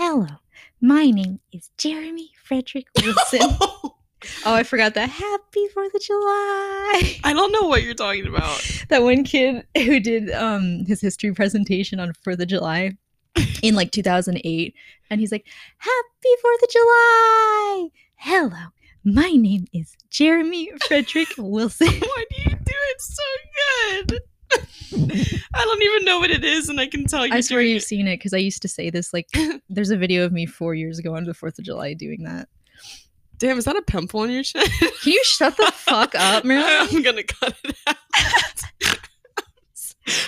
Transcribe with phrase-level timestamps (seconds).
[0.00, 0.28] Hello,
[0.80, 3.40] my name is Jeremy Frederick Wilson.
[3.42, 3.94] oh,
[4.46, 5.10] I forgot that.
[5.10, 7.18] Happy Fourth of July.
[7.24, 8.64] I don't know what you're talking about.
[8.90, 12.92] that one kid who did um his history presentation on Fourth of July
[13.60, 14.72] in like 2008,
[15.10, 15.48] and he's like,
[15.78, 17.88] "Happy Fourth of July!
[18.18, 18.66] Hello,
[19.02, 23.24] my name is Jeremy Frederick Wilson." Why do you do it so
[24.06, 24.20] good?
[24.54, 27.32] I don't even know what it is, and I can tell you.
[27.32, 27.86] I swear you've it.
[27.86, 29.12] seen it because I used to say this.
[29.12, 29.28] Like,
[29.68, 32.48] there's a video of me four years ago on the Fourth of July doing that.
[33.38, 34.64] Damn, is that a pimple on your chin?
[34.80, 36.88] Can you shut the fuck up, man?
[36.90, 37.96] I'm gonna cut it out.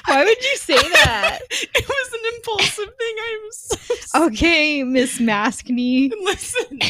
[0.06, 1.38] Why would you say that?
[1.50, 3.14] it was an impulsive thing.
[3.24, 6.12] I'm so okay, Miss Maskney.
[6.22, 6.80] Listen,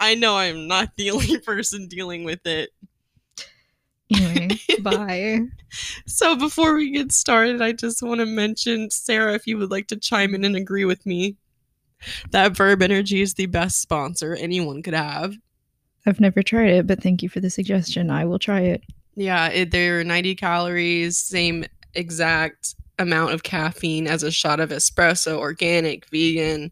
[0.00, 2.70] I know I'm not the only person dealing with it.
[4.14, 5.40] Anyway, bye.
[6.06, 9.88] So before we get started, I just want to mention Sarah, if you would like
[9.88, 11.36] to chime in and agree with me,
[12.30, 15.34] that Verb Energy is the best sponsor anyone could have.
[16.06, 18.10] I've never tried it, but thank you for the suggestion.
[18.10, 18.84] I will try it.
[19.16, 21.64] Yeah, it, they're 90 calories, same
[21.94, 26.70] exact amount of caffeine as a shot of espresso, organic, vegan.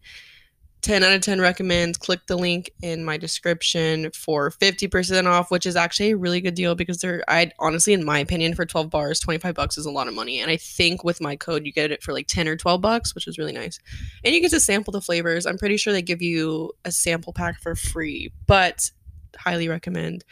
[0.85, 1.97] 10 out of 10 recommends.
[1.97, 6.55] Click the link in my description for 50% off, which is actually a really good
[6.55, 9.91] deal because they're, I honestly, in my opinion, for 12 bars, 25 bucks is a
[9.91, 10.41] lot of money.
[10.41, 13.15] And I think with my code, you get it for like 10 or 12 bucks,
[13.15, 13.81] which is really nice.
[14.25, 15.47] And you get to sample the flavors.
[15.47, 18.91] I'm pretty sure they give you a sample pack for free, but
[19.39, 20.23] highly recommend.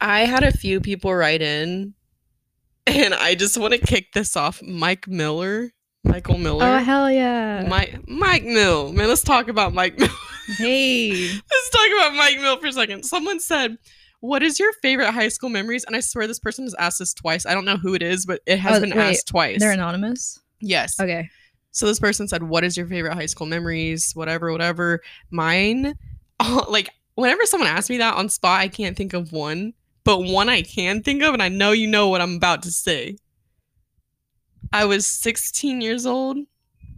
[0.00, 1.94] I had a few people write in,
[2.86, 4.60] and I just want to kick this off.
[4.60, 5.72] Mike Miller
[6.08, 6.64] Michael Miller.
[6.64, 7.66] Oh hell yeah.
[7.68, 8.92] Mike Mike Mill.
[8.92, 10.08] Man, let's talk about Mike Mill.
[10.56, 11.10] hey.
[11.50, 13.04] let's talk about Mike Mill for a second.
[13.04, 13.76] Someone said,
[14.20, 15.84] What is your favorite high school memories?
[15.84, 17.46] And I swear this person has asked this twice.
[17.46, 19.60] I don't know who it is, but it has oh, been wait, asked twice.
[19.60, 20.40] They're anonymous?
[20.60, 20.98] Yes.
[20.98, 21.28] Okay.
[21.70, 24.12] So this person said, What is your favorite high school memories?
[24.14, 25.00] Whatever, whatever.
[25.30, 25.94] Mine,
[26.40, 29.74] oh, like whenever someone asks me that on spot, I can't think of one.
[30.04, 32.70] But one I can think of, and I know you know what I'm about to
[32.70, 33.18] say.
[34.72, 36.38] I was 16 years old,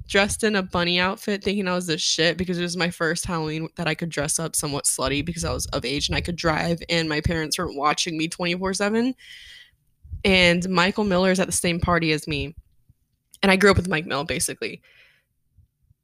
[0.08, 3.26] dressed in a bunny outfit, thinking I was the shit because it was my first
[3.26, 6.20] Halloween that I could dress up somewhat slutty because I was of age and I
[6.20, 9.14] could drive, and my parents weren't watching me 24 7.
[10.24, 12.54] And Michael Miller is at the same party as me.
[13.42, 14.82] And I grew up with Mike Mill, basically.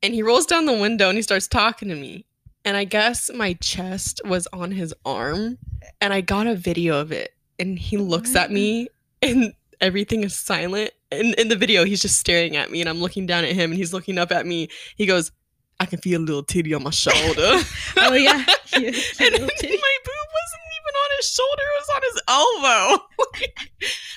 [0.03, 2.25] And he rolls down the window and he starts talking to me.
[2.65, 5.59] And I guess my chest was on his arm.
[6.01, 7.35] And I got a video of it.
[7.59, 8.89] And he looks at me
[9.23, 10.93] and everything is silent.
[11.11, 13.71] In in the video, he's just staring at me, and I'm looking down at him,
[13.71, 14.69] and he's looking up at me.
[14.97, 15.31] He goes,
[15.79, 17.63] "I can feel a little titty on my shoulder."
[17.97, 23.05] oh yeah, and my boob wasn't even on his shoulder; it was on his elbow.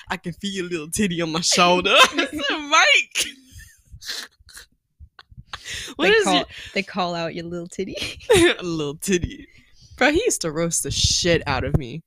[0.08, 1.94] I can feel a little titty on my shoulder.
[2.12, 3.26] Mike.
[5.94, 6.44] What they is call, your...
[6.74, 7.96] they call out your little titty?
[8.58, 9.46] a little titty.
[9.96, 12.02] Bro, he used to roast the shit out of me.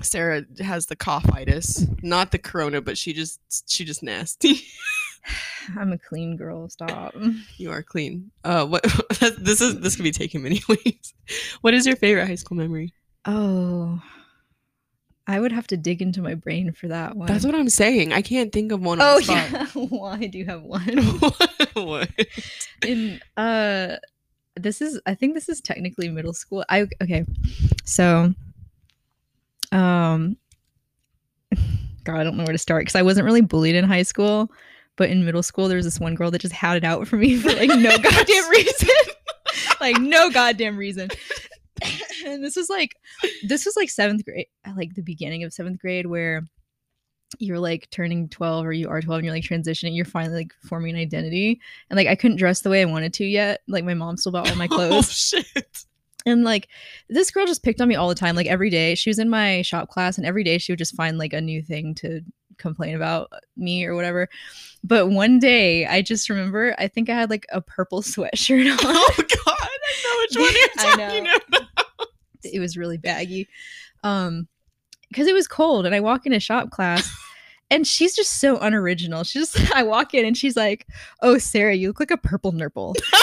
[0.00, 4.62] Sarah has the coughitis, not the corona, but she just she just nasty.
[5.76, 6.68] I'm a clean girl.
[6.68, 7.14] Stop.
[7.56, 8.30] You are clean.
[8.44, 8.82] Uh, what?
[9.38, 11.14] this is this could be taken many ways.
[11.60, 12.94] What is your favorite high school memory?
[13.24, 14.00] Oh,
[15.26, 17.26] I would have to dig into my brain for that one.
[17.26, 18.12] That's what I'm saying.
[18.12, 18.98] I can't think of one.
[19.00, 20.96] Oh yeah, well I do you have one.
[21.74, 22.08] what?
[22.86, 23.96] In uh,
[24.56, 26.64] this is I think this is technically middle school.
[26.68, 27.26] I okay,
[27.84, 28.32] so
[29.72, 30.36] um
[32.04, 34.50] god i don't know where to start because i wasn't really bullied in high school
[34.98, 37.16] but in middle school there was this one girl that just had it out for
[37.16, 38.88] me for like no goddamn reason.
[39.80, 41.08] Like no goddamn reason.
[42.26, 42.96] And this was like
[43.46, 46.42] this was like seventh grade like the beginning of seventh grade where
[47.38, 50.52] you're like turning 12 or you are 12 and you're like transitioning you're finally like
[50.64, 51.60] forming an identity.
[51.88, 53.60] And like i couldn't dress the way i wanted to yet.
[53.68, 55.34] Like my mom still bought all my oh, clothes.
[55.36, 55.84] oh, shit
[56.28, 56.68] and like
[57.08, 58.36] this girl just picked on me all the time.
[58.36, 60.94] Like every day, she was in my shop class, and every day she would just
[60.94, 62.20] find like a new thing to
[62.58, 64.28] complain about me or whatever.
[64.84, 68.78] But one day, I just remember, I think I had like a purple sweatshirt on.
[68.82, 71.68] Oh God, I know which one you're talking about.
[72.44, 73.48] It was really baggy,
[74.04, 74.46] um,
[75.08, 77.10] because it was cold, and I walk into shop class
[77.70, 79.24] and she's just so unoriginal.
[79.24, 80.86] She just I walk in and she's like,
[81.22, 82.94] "Oh, Sarah, you look like a purple nurple."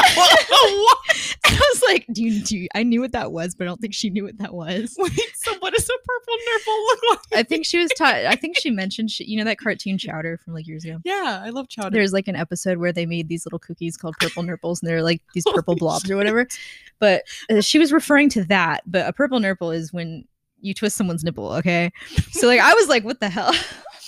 [1.46, 3.80] I was like, do you, do you, I knew what that was, but I don't
[3.80, 4.96] think she knew what that was.
[5.00, 7.40] Wait, so what does a purple nurple look like?
[7.40, 8.16] I think she was taught.
[8.16, 11.00] I think she mentioned, she, you know, that cartoon Chowder from like years ago.
[11.04, 11.92] Yeah, I love Chowder.
[11.92, 15.04] There's like an episode where they made these little cookies called purple nurples, and they're
[15.04, 16.48] like these purple blobs or whatever.
[17.00, 18.84] But uh, she was referring to that.
[18.86, 20.26] But a purple nurple is when
[20.62, 21.52] you twist someone's nipple.
[21.54, 21.92] Okay,
[22.32, 23.54] so like I was like, what the hell?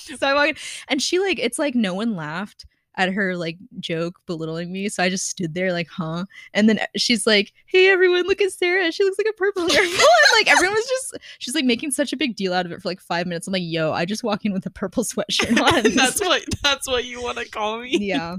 [0.17, 0.55] so I walk in,
[0.87, 2.65] and she like it's like no one laughed
[2.97, 4.89] at her like joke belittling me.
[4.89, 6.25] So I just stood there like, huh?
[6.53, 8.91] And then she's like, "Hey everyone, look at Sarah.
[8.91, 9.93] She looks like a purple hair." and
[10.33, 12.89] like everyone was just she's like making such a big deal out of it for
[12.89, 13.47] like five minutes.
[13.47, 16.87] I'm like, "Yo, I just walk in with a purple sweatshirt on." that's what that's
[16.87, 17.97] what you want to call me.
[17.97, 18.37] yeah.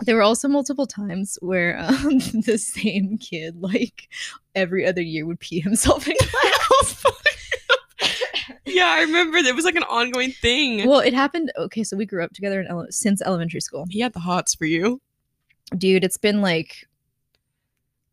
[0.00, 4.08] There were also multiple times where um, the same kid, like
[4.56, 7.04] every other year, would pee himself in class.
[8.74, 10.88] Yeah, I remember it was like an ongoing thing.
[10.88, 11.52] well, it happened.
[11.56, 14.54] Okay, so we grew up together in ele- since elementary school, he had the hots
[14.54, 15.00] for you.
[15.76, 16.04] dude.
[16.04, 16.86] It's been like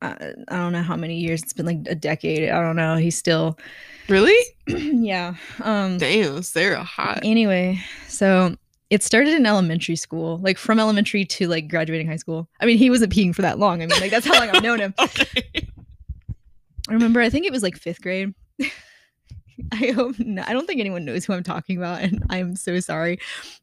[0.02, 0.16] uh,
[0.48, 1.44] I don't know how many years.
[1.44, 2.50] It's been like a decade.
[2.50, 2.96] I don't know.
[2.96, 3.58] He's still,
[4.10, 4.36] Really?
[4.68, 5.36] yeah.
[5.64, 5.98] Um.
[6.00, 7.20] Damn, Sarah hot.
[7.24, 8.56] Anyway, so
[8.90, 12.50] it started in elementary school, like from elementary to like graduating high school.
[12.60, 13.82] I mean, he wasn't peeing for that long.
[13.82, 14.94] I mean, like that's how long I've known him.
[15.00, 15.68] okay.
[16.90, 18.34] I remember, I think it was like fifth grade.
[19.72, 22.80] I hope no, I don't think anyone knows who I'm talking about, and I'm so
[22.80, 23.20] sorry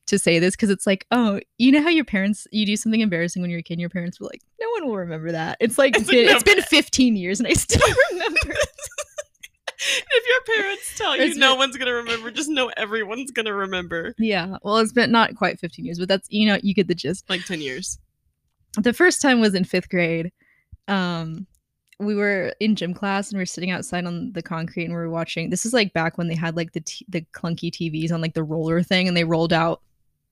[0.06, 3.00] to say this because it's like, oh, you know how your parents you do something
[3.00, 5.56] embarrassing when you're a kid, and your parents were like, no one will remember that.
[5.60, 8.38] It's like It's been, like, it's been 15 years, and I still remember.
[9.80, 13.54] if your parents tell you It's no been- one's gonna remember, just know everyone's gonna
[13.54, 14.14] remember.
[14.18, 16.94] yeah, well, it's been not quite 15 years, but that's you know you get the
[16.94, 17.28] gist.
[17.30, 17.98] Like ten years.
[18.76, 20.32] the first time was in fifth grade.
[20.88, 21.46] Um,
[22.00, 24.98] we were in gym class and we were sitting outside on the concrete and we
[24.98, 25.50] were watching.
[25.50, 28.34] This is like back when they had like the t- the clunky TVs on like
[28.34, 29.82] the roller thing, and they rolled out.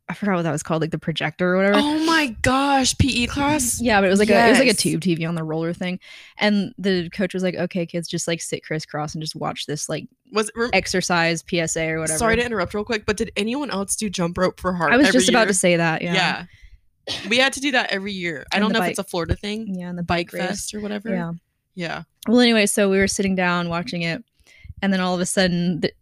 [0.08, 1.78] I forgot what that was called, like the projector or whatever.
[1.78, 3.80] Oh my gosh, PE class.
[3.82, 5.72] Yeah, but it was like a it was like a tube TV on the roller
[5.72, 5.98] thing,
[6.38, 9.88] and the coach was like, "Okay, kids, just like sit crisscross and just watch this
[9.88, 10.54] like Was it?
[10.56, 14.08] Rem- exercise PSA or whatever." Sorry to interrupt real quick, but did anyone else do
[14.08, 14.92] jump rope for heart?
[14.92, 16.02] I was just about to say that.
[16.02, 16.44] Yeah, Yeah.
[17.28, 18.44] We had to do that every year.
[18.52, 19.74] I don't know if it's a Florida thing.
[19.76, 20.48] yeah, and the Bike bike race.
[20.48, 21.08] fest or whatever.
[21.10, 21.32] Yeah.
[21.76, 22.02] Yeah.
[22.26, 24.24] Well, anyway, so we were sitting down watching it,
[24.82, 25.92] and then all of a sudden, the,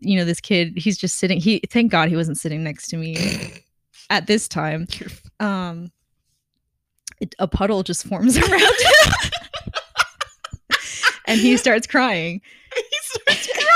[0.00, 1.38] you know, this kid, he's just sitting.
[1.38, 3.62] He, thank God, he wasn't sitting next to me
[4.10, 4.88] at this time.
[5.38, 5.92] Um,
[7.20, 9.30] it, a puddle just forms around him,
[11.26, 12.40] and he starts crying.
[12.74, 13.66] he starts crying.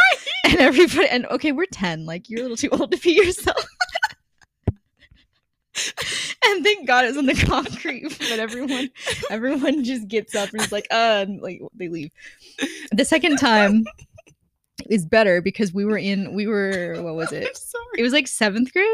[0.46, 2.06] And everybody, and okay, we're ten.
[2.06, 3.66] Like you're a little too old to pee yourself.
[6.50, 8.90] and thank God it's on the concrete, but everyone,
[9.30, 12.10] everyone just gets up and is like, uh, and like they leave.
[12.92, 13.84] The second time
[14.88, 17.56] is better because we were in, we were, what was I'm it?
[17.56, 17.84] sorry.
[17.98, 18.86] It was like seventh grade.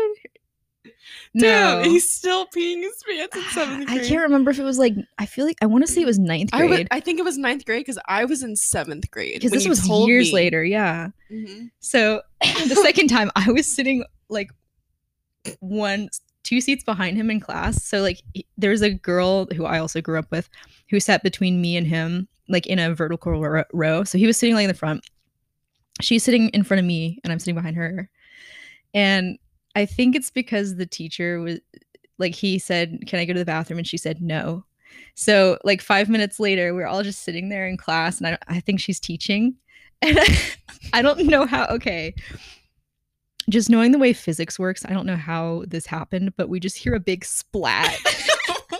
[1.36, 4.78] Damn, no, he's still peeing his pants in seventh I can't remember if it was
[4.78, 4.94] like.
[5.18, 7.20] I feel like I want to say it was ninth I, grade would, I think
[7.20, 9.34] it was ninth grade because I was in seventh grade.
[9.34, 10.34] because this was years me.
[10.34, 10.64] later.
[10.64, 11.10] Yeah.
[11.30, 11.70] Mhm.
[11.78, 14.50] So the second time I was sitting like
[15.60, 16.08] one
[16.42, 17.84] two seats behind him in class.
[17.84, 20.48] So like he- there was a girl who I also grew up with
[20.90, 24.04] who sat between me and him like in a vertical ro- row.
[24.04, 25.04] So he was sitting like in the front.
[26.00, 28.10] She's sitting in front of me and I'm sitting behind her.
[28.94, 29.38] And
[29.76, 31.60] I think it's because the teacher was
[32.18, 34.64] like he said, "Can I go to the bathroom?" and she said no.
[35.14, 38.60] So like 5 minutes later, we're all just sitting there in class and I I
[38.60, 39.54] think she's teaching.
[40.02, 40.18] And
[40.94, 42.14] I don't know how okay
[43.50, 46.76] just knowing the way physics works, I don't know how this happened, but we just
[46.76, 47.98] hear a big splat.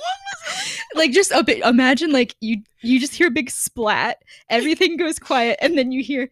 [0.94, 4.18] like just a bit imagine like you you just hear a big splat,
[4.48, 6.30] everything goes quiet, and then you hear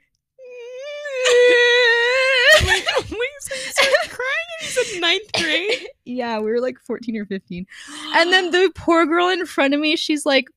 [2.65, 5.87] wait, wait, so started crying said ninth grade?
[6.05, 7.67] yeah, we were like 14 or 15.
[8.15, 10.49] And then the poor girl in front of me, she's like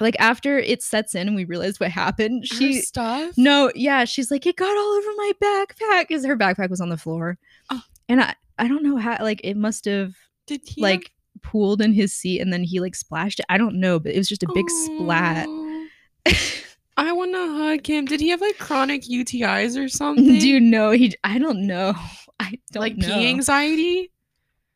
[0.00, 3.32] like after it sets in and we realize what happened, Her she stuff.
[3.36, 6.88] No, yeah, she's like, it got all over my backpack because her backpack was on
[6.88, 7.38] the floor.
[7.70, 7.82] Oh.
[8.08, 10.14] And I, I don't know how, like, it must have
[10.46, 13.46] Did he like pooled in his seat and then he like splashed it.
[13.48, 15.46] I don't know, but it was just a big splat.
[15.48, 15.88] Oh.
[16.96, 18.04] I want to hug him.
[18.04, 20.38] Did he have like chronic UTIs or mm, something?
[20.38, 21.94] Dude, no, he, I don't know.
[22.40, 23.06] I don't like know.
[23.06, 24.10] pee anxiety?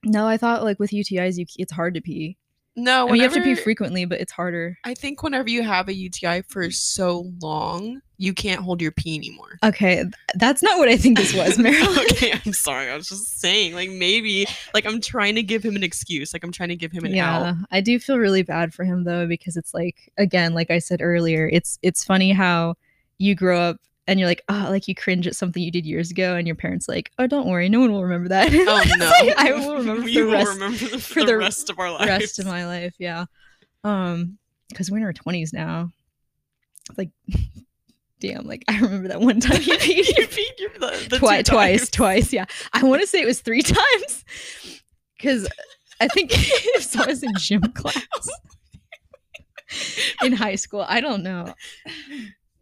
[0.04, 2.36] No, I thought like with UTIs, you, it's hard to pee.
[2.78, 4.78] No, I mean, you have to pee frequently, but it's harder.
[4.84, 6.72] I think whenever you have a UTI for mm.
[6.72, 9.58] so long, you can't hold your pee anymore.
[9.64, 11.98] Okay, th- that's not what I think this was, Marilyn.
[12.12, 12.88] okay, I'm sorry.
[12.88, 16.32] I was just saying, like maybe, like I'm trying to give him an excuse.
[16.32, 17.54] Like I'm trying to give him an yeah out.
[17.70, 21.00] i do feel really bad for him though because it's like again like i said
[21.02, 22.74] earlier it's it's funny how
[23.18, 23.76] you grow up
[24.08, 26.56] and you're like oh like you cringe at something you did years ago and your
[26.56, 28.48] parents like oh don't worry no one will remember that.
[28.68, 31.36] Oh no, i will remember for we will rest, remember the, for for the the
[31.36, 32.08] rest of our lives.
[32.08, 33.26] rest of my life yeah.
[33.84, 34.38] Um
[34.70, 35.90] because we're in our 20s now.
[36.96, 37.10] Like
[38.20, 40.28] damn like i remember that one time you you peed.
[40.28, 40.58] peed.
[40.58, 42.46] Your, the, the twice twice twice yeah.
[42.72, 44.24] I want to say it was three times.
[45.16, 45.46] Because
[46.00, 46.32] i think
[46.80, 48.06] so i was in gym class.
[50.22, 51.52] In high school i don't know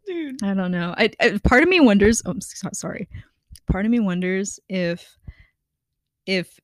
[0.06, 3.08] Dude, i don't know i, I part of me wonders oh, I'm so, sorry
[3.66, 5.16] part of me wonders if
[6.26, 6.60] if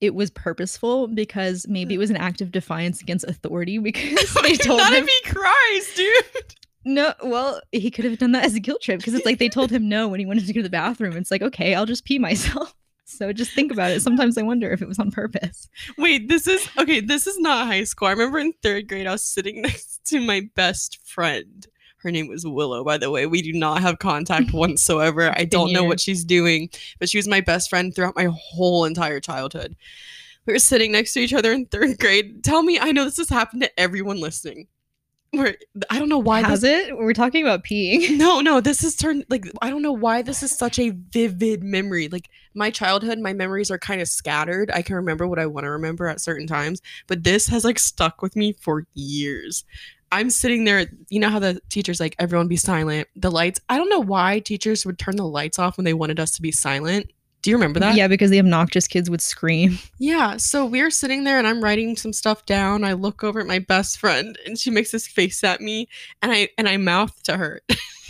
[0.00, 2.00] it was purposeful because maybe it hmm.
[2.00, 5.94] was an act of defiance against authority because they told Not him if he cries,
[5.94, 6.54] dude.
[6.84, 9.48] no well he could have done that as a guilt trip because it's like they
[9.48, 11.86] told him no when he wanted to go to the bathroom it's like okay i'll
[11.86, 15.10] just pee myself so just think about it sometimes i wonder if it was on
[15.10, 15.68] purpose
[15.98, 17.00] Wait, this is okay.
[17.00, 18.08] This is not high school.
[18.08, 21.66] I remember in third grade, I was sitting next to my best friend.
[22.06, 23.26] Her name was Willow, by the way.
[23.26, 25.36] We do not have contact whatsoever.
[25.36, 26.70] I don't know what she's doing,
[27.00, 29.74] but she was my best friend throughout my whole entire childhood.
[30.46, 32.44] We were sitting next to each other in third grade.
[32.44, 34.68] Tell me, I know this has happened to everyone listening.
[35.32, 35.56] Where
[35.90, 38.94] I don't know why has this it we're talking about peeing no, no, this is
[38.94, 42.08] turned like I don't know why this is such a vivid memory.
[42.08, 44.70] Like my childhood, my memories are kind of scattered.
[44.72, 47.80] I can remember what I want to remember at certain times, but this has like
[47.80, 49.64] stuck with me for years.
[50.16, 53.08] I'm sitting there, you know how the teachers like everyone be silent.
[53.16, 56.18] The lights, I don't know why teachers would turn the lights off when they wanted
[56.18, 57.12] us to be silent.
[57.42, 57.94] Do you remember that?
[57.94, 61.96] yeah because the obnoxious kids would scream Yeah, so we're sitting there and I'm writing
[61.96, 62.82] some stuff down.
[62.82, 65.88] I look over at my best friend and she makes this face at me
[66.22, 67.60] and I and I mouth to her,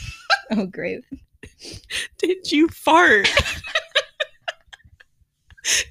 [0.53, 1.05] oh great
[2.19, 3.29] did you fart?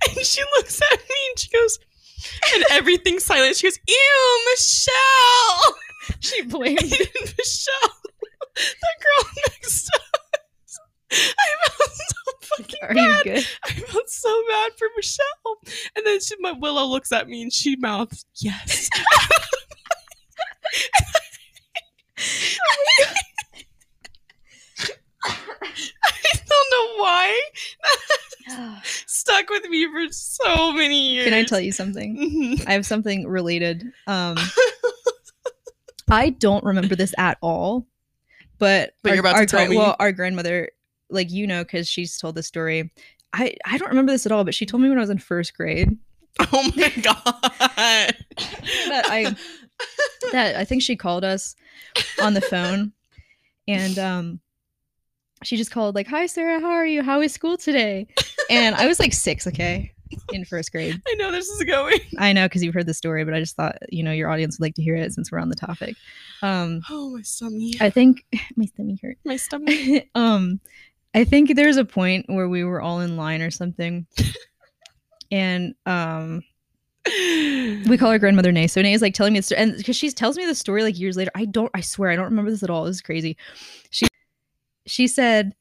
[0.07, 1.79] and she looks at me and she goes,
[2.53, 3.55] and everything's silent.
[3.55, 5.75] She goes, ew, Michelle.
[6.19, 7.95] She blamed Michelle,
[8.55, 10.79] the girl next to us.
[11.11, 13.23] I felt so fucking are you bad.
[13.23, 15.57] good I felt so bad for Michelle.
[15.95, 18.89] And then she, my Willow looks at me and she mouths, yes.
[25.23, 27.41] I don't know why.
[29.07, 31.25] Stuck with me for so many years.
[31.25, 32.67] can i tell you something Mhm.
[32.67, 34.37] i have something related um
[36.09, 37.85] I don't remember this at all,
[38.59, 39.77] but But our, you're about our to tell gran- me?
[39.77, 40.69] Well, our grandmother,
[41.09, 42.91] like you know, because she's told the story.
[43.33, 45.17] I I don't remember this at all, but she told me when I was in
[45.17, 45.97] first grade
[46.53, 47.23] Oh my god.
[47.77, 49.35] that I
[50.31, 51.55] that I think she called us
[52.21, 52.91] on the phone,
[53.67, 54.39] and um,
[55.43, 57.01] she just called like, "Hi Sarah, how are you?
[57.01, 58.07] How is school today?"
[58.49, 59.91] And I was like six, okay,
[60.31, 61.01] in first grade.
[61.07, 61.99] I know this is going.
[62.17, 64.59] I know because you've heard the story, but I just thought you know your audience
[64.59, 65.95] would like to hear it since we're on the topic.
[66.41, 67.81] Um, Oh my stomach.
[67.81, 69.17] I think my stomach hurt.
[69.25, 70.05] my stomach.
[70.15, 70.59] um
[71.13, 74.05] i think there's a point where we were all in line or something
[75.31, 76.43] and um
[77.07, 78.65] we call her grandmother Nay.
[78.65, 80.97] So Nay is like telling me this, and because she tells me the story like
[80.97, 82.85] years later, I don't, I swear, I don't remember this at all.
[82.85, 83.37] This is crazy.
[83.91, 84.07] She,
[84.87, 85.53] she said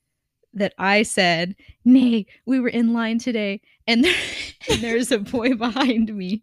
[0.54, 4.14] that I said, Nay, we were in line today, and, there,
[4.70, 6.42] and there's a boy behind me,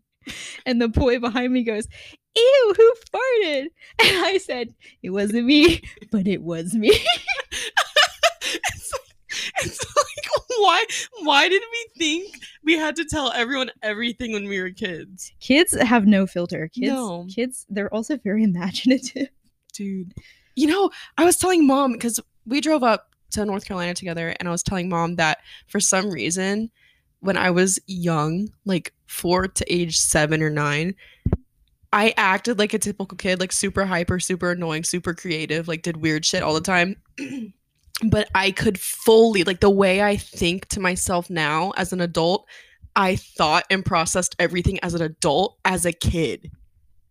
[0.66, 1.88] and the boy behind me goes,
[2.36, 3.66] Ew, who farted?
[4.00, 6.90] And I said, It wasn't me, but it was me.
[8.42, 9.02] it's, like,
[9.64, 10.26] it's like
[10.60, 10.86] why
[11.24, 15.32] why did we think we had to tell everyone everything when we were kids?
[15.40, 16.70] Kids have no filter.
[16.74, 17.26] Kids, No.
[17.34, 19.30] kids, they're also very imaginative.
[19.74, 20.14] Dude.
[20.56, 24.48] You know, I was telling mom because we drove up to North Carolina together and
[24.48, 26.72] I was telling mom that for some reason
[27.22, 30.96] when I was young, like 4 to age 7 or 9,
[31.94, 35.98] I acted like a typical kid, like super hyper, super annoying, super creative, like did
[35.98, 36.96] weird shit all the time.
[38.04, 42.48] but I could fully, like the way I think to myself now as an adult,
[42.96, 46.52] I thought and processed everything as an adult as a kid.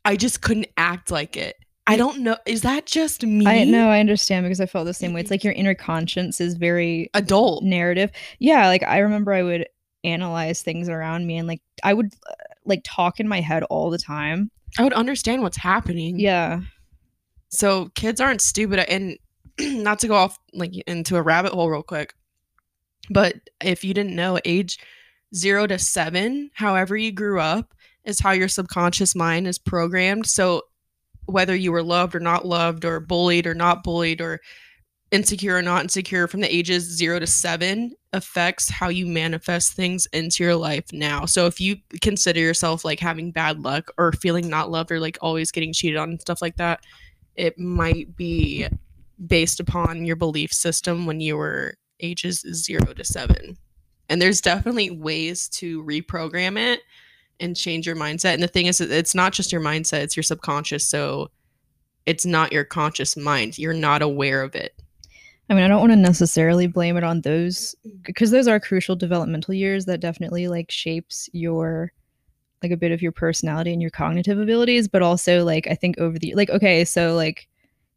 [0.05, 1.57] I just couldn't act like it.
[1.91, 2.37] I don't know.
[2.47, 3.47] Is that just me?
[3.47, 5.21] I know, I understand because I felt the same way.
[5.21, 7.65] It's like your inner conscience is very Adult.
[7.65, 8.11] narrative.
[8.39, 9.67] Yeah, like I remember I would
[10.05, 13.91] analyze things around me and like I would uh, like talk in my head all
[13.91, 14.51] the time.
[14.79, 16.19] I would understand what's happening.
[16.19, 16.61] Yeah.
[17.49, 19.19] So kids aren't stupid and
[19.59, 22.15] not to go off like into a rabbit hole real quick.
[23.11, 24.79] But if you didn't know, age
[25.35, 30.27] 0 to 7, however you grew up is how your subconscious mind is programmed.
[30.27, 30.63] So
[31.31, 34.41] whether you were loved or not loved or bullied or not bullied or
[35.11, 40.07] insecure or not insecure from the ages 0 to 7 affects how you manifest things
[40.13, 41.25] into your life now.
[41.25, 45.19] So if you consider yourself like having bad luck or feeling not loved or like
[45.21, 46.81] always getting cheated on and stuff like that,
[47.35, 48.67] it might be
[49.27, 53.57] based upon your belief system when you were ages 0 to 7.
[54.09, 56.81] And there's definitely ways to reprogram it
[57.41, 58.35] and change your mindset.
[58.35, 60.85] And the thing is it's not just your mindset, it's your subconscious.
[60.87, 61.31] So
[62.07, 63.59] it's not your conscious mind.
[63.59, 64.75] You're not aware of it.
[65.49, 68.95] I mean, I don't want to necessarily blame it on those because those are crucial
[68.95, 71.93] developmental years that definitely like shapes your
[72.63, 75.99] like a bit of your personality and your cognitive abilities, but also like I think
[75.99, 77.49] over the like okay, so like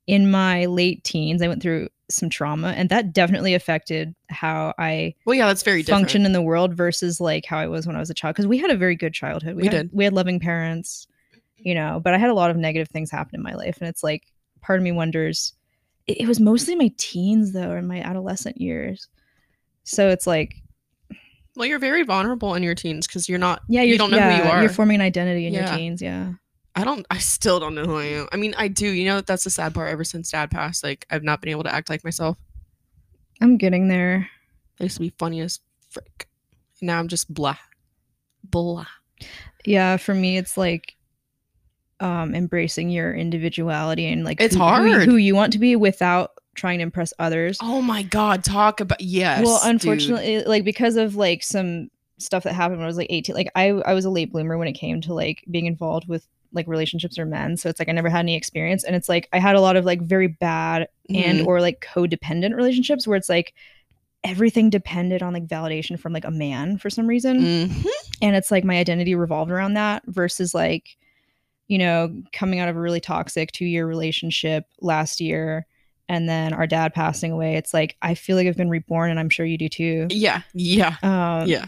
[0.07, 5.15] in my late teens, I went through some trauma and that definitely affected how I
[5.25, 6.01] Well, yeah, that's very different.
[6.03, 8.47] function in the world versus like how I was when I was a child because
[8.47, 9.55] we had a very good childhood.
[9.55, 9.89] We had, did.
[9.93, 11.07] We had loving parents,
[11.57, 13.87] you know, but I had a lot of negative things happen in my life and
[13.89, 14.23] it's like
[14.61, 15.53] part of me wonders
[16.07, 19.07] it, it was mostly my teens though and my adolescent years.
[19.83, 20.55] So it's like
[21.55, 23.61] Well, you're very vulnerable in your teens because you're not.
[23.69, 24.61] yeah, you don't know yeah, who you are.
[24.61, 25.69] You're forming an identity in Yeah.
[25.69, 26.33] your teens, yeah.
[26.75, 27.05] I don't.
[27.11, 28.27] I still don't know who I am.
[28.31, 28.87] I mean, I do.
[28.87, 29.91] You know, that's the sad part.
[29.91, 32.37] Ever since Dad passed, like I've not been able to act like myself.
[33.41, 34.29] I'm getting there.
[34.79, 36.27] I used to be funny as frick.
[36.81, 37.57] Now I'm just blah,
[38.43, 38.87] blah.
[39.65, 40.95] Yeah, for me it's like
[41.99, 45.03] um embracing your individuality and like It's who, who hard.
[45.03, 47.57] who you want to be without trying to impress others.
[47.61, 48.43] Oh my God!
[48.43, 49.43] Talk about yes.
[49.45, 49.71] well, dude.
[49.71, 53.51] unfortunately like because of like some stuff that happened when I was like 18, like
[53.55, 56.67] I I was a late bloomer when it came to like being involved with like
[56.67, 57.57] relationships or men.
[57.57, 59.75] So it's like I never had any experience and it's like I had a lot
[59.75, 61.47] of like very bad and Mhm.
[61.47, 63.53] or like codependent relationships where it's like
[64.23, 67.85] everything depended on like validation from like a man for some reason Mhm.
[68.21, 70.95] and it's like my identity revolved around that versus like
[71.67, 75.65] you know coming out of a really toxic two year relationship last year
[76.07, 79.19] and then our dad passing away it's like i feel like i've been reborn and
[79.19, 81.65] i'm sure you do too yeah, yeah, um yeah.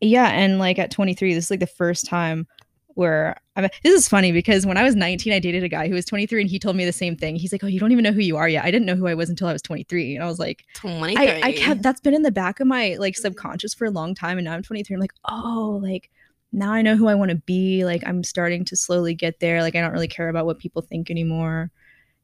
[0.00, 2.46] yeah and like at 23 this is like the first time
[2.94, 5.88] where I mean, this is funny because when I was 19, I dated a guy
[5.88, 7.36] who was 23 and he told me the same thing.
[7.36, 8.64] He's like, Oh, you don't even know who you are yet.
[8.64, 10.14] I didn't know who I was until I was 23.
[10.14, 12.96] And I was like, Twenty I, I kept that's been in the back of my
[12.98, 13.22] like mm-hmm.
[13.22, 16.10] subconscious for a long time and now i'm 23 i'm like oh like
[16.52, 19.62] now i know who i want to be like i'm starting to slowly get there
[19.62, 21.70] like i don't really care about what people think anymore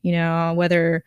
[0.02, 1.04] you know whether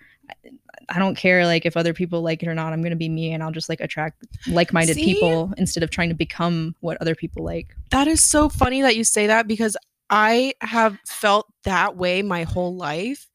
[0.89, 3.33] i don't care like if other people like it or not i'm gonna be me
[3.33, 5.05] and i'll just like attract like-minded See?
[5.05, 8.95] people instead of trying to become what other people like That is so funny that
[8.95, 9.75] you say that because
[10.11, 13.29] I have felt that way my whole life.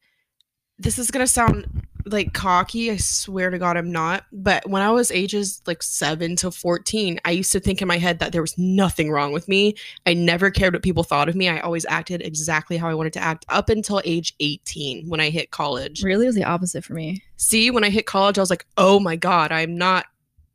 [0.77, 1.76] This is going to sound
[2.11, 2.91] like cocky.
[2.91, 4.25] I swear to God, I'm not.
[4.31, 7.97] But when I was ages like seven to 14, I used to think in my
[7.97, 9.75] head that there was nothing wrong with me.
[10.05, 11.49] I never cared what people thought of me.
[11.49, 15.29] I always acted exactly how I wanted to act up until age 18 when I
[15.29, 16.03] hit college.
[16.03, 18.65] really it was the opposite for me See, when I hit college, I was like,
[18.77, 20.05] oh my God, I'm not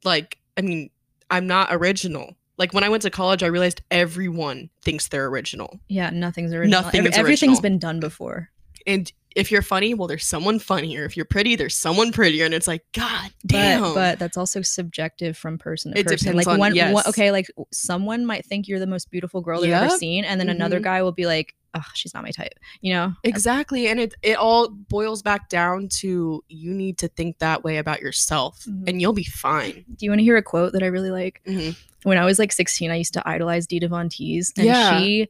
[0.05, 0.90] like, I mean,
[1.31, 2.35] I'm not original.
[2.59, 5.79] Like when I went to college, I realized everyone thinks they're original.
[5.88, 7.62] yeah nothing's original Nothing Every- is everything's original.
[7.62, 8.50] been done before
[8.87, 11.05] And if you're funny, well, there's someone funnier.
[11.05, 12.45] If you're pretty, there's someone prettier.
[12.45, 13.81] And it's like, God damn.
[13.83, 16.18] But, but that's also subjective from person to It person.
[16.18, 16.92] depends Like on- one, yes.
[16.95, 20.40] one, okay, like someone might think you're the most beautiful girl they've ever seen, and
[20.40, 20.85] then another Mhm.
[20.85, 23.14] guy will be like, "Oh, she's not my type," you know?
[23.25, 23.88] exactly.
[23.88, 28.01] And it, it all boils back down to you need to think that way about
[28.01, 28.88] yourself Mhm.
[28.88, 29.85] and you'll be fine.
[29.97, 31.40] Do you want to hear a quote that I really like?
[31.47, 31.77] Mhm.
[32.03, 34.99] When I was like 16, I used to idolize Dita Von Teese, and Yeah.
[35.01, 35.29] she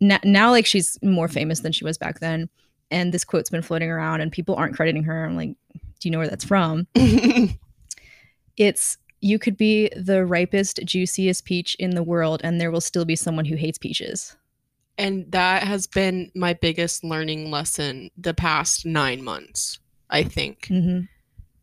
[0.00, 2.48] n- now like she's more famous than she was back then.
[2.90, 5.24] And this quote's been floating around, and people aren't crediting her.
[5.24, 6.86] I'm like, do you know where that's from?
[8.56, 13.04] It's you could be the ripest, juiciest peach in the world, and there will still
[13.04, 14.36] be someone who hates peaches.
[14.98, 19.78] and that has been my biggest learning lesson the past nine months,
[20.10, 20.66] I think.
[20.68, 21.00] hmm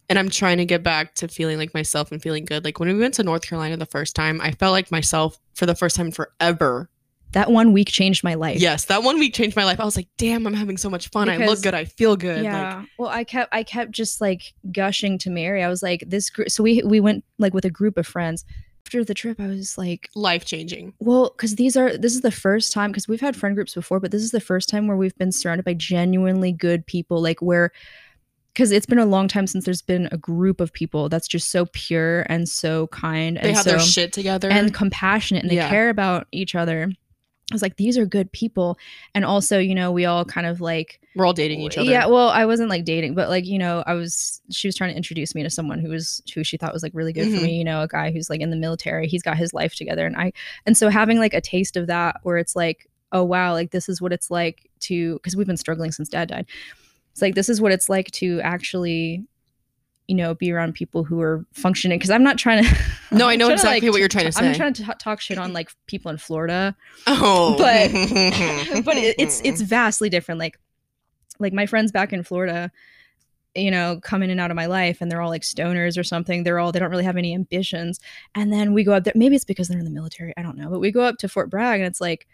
[0.10, 2.66] and I'm trying to get back to feeling like myself and feeling good.
[2.66, 5.66] Like when we went to North Carolina the first time, I felt like myself for
[5.66, 6.90] the first time forever.
[7.34, 8.60] That one week changed my life.
[8.60, 9.80] Yes, that one week changed my life.
[9.80, 11.30] I was like, damn, I'm having so much fun.
[11.30, 11.74] I Because- look good.
[11.74, 12.44] I feel good.
[12.44, 12.78] Yeah.
[12.80, 15.64] Like, well, I kept I kept just like gushing to Mary.
[15.64, 16.50] I was like, this group.
[16.50, 18.46] So we we went like with a group of friends.
[18.86, 20.94] After the trip, I was like, life changing.
[21.00, 24.00] well, because these are this is the first time because we've had friend groups before,
[24.00, 27.22] but this is the first time where we've been surrounded by genuinely good people.
[27.22, 27.72] Like where
[28.54, 31.50] because it's been a long time since there's been a group of people that's just
[31.50, 34.52] so pure and so kind They and have so their shit together.
[34.52, 35.70] and compassionate and they Yeah.
[35.70, 36.92] care about each other.
[37.52, 38.78] I was like, these are good people.
[39.14, 41.90] And also, you know, we all kind of like We're all dating each other.
[41.90, 44.92] yeah, well, I wasn't like dating, but like, you know, I was she was trying
[44.92, 47.36] to introduce me to someone who was who she thought was like really good Mhm.
[47.38, 49.08] for me, you know, a guy who's like in the military.
[49.08, 50.32] He's got his life together and I
[50.66, 53.90] and so having like a taste of that where it's like, oh wow, like this
[53.90, 56.46] is what it's like to cuz we've been struggling since dad died.
[57.12, 59.26] It's like this is what it's like to actually
[60.08, 62.78] you know, be around people who are functioning because I'm not trying to.
[63.12, 64.48] No, I know trying to, exactly like, what you're trying to say.
[64.48, 66.76] I'm trying to t- talk shit on like people in Florida,
[67.08, 67.92] Oh, but
[68.86, 70.40] but it, it's it's vastly different.
[70.40, 70.60] Like
[71.40, 72.72] like my friends back in Florida,
[73.56, 76.04] you know, come in and out of my life, and they're all like stoners or
[76.04, 76.44] something.
[76.44, 78.00] They're all they don't really have any ambitions.
[78.36, 79.14] And then we go up there.
[79.16, 80.34] Maybe it's because they're in the military.
[80.38, 80.70] I don't know.
[80.70, 82.28] But we go up to Fort Bragg, and it's like,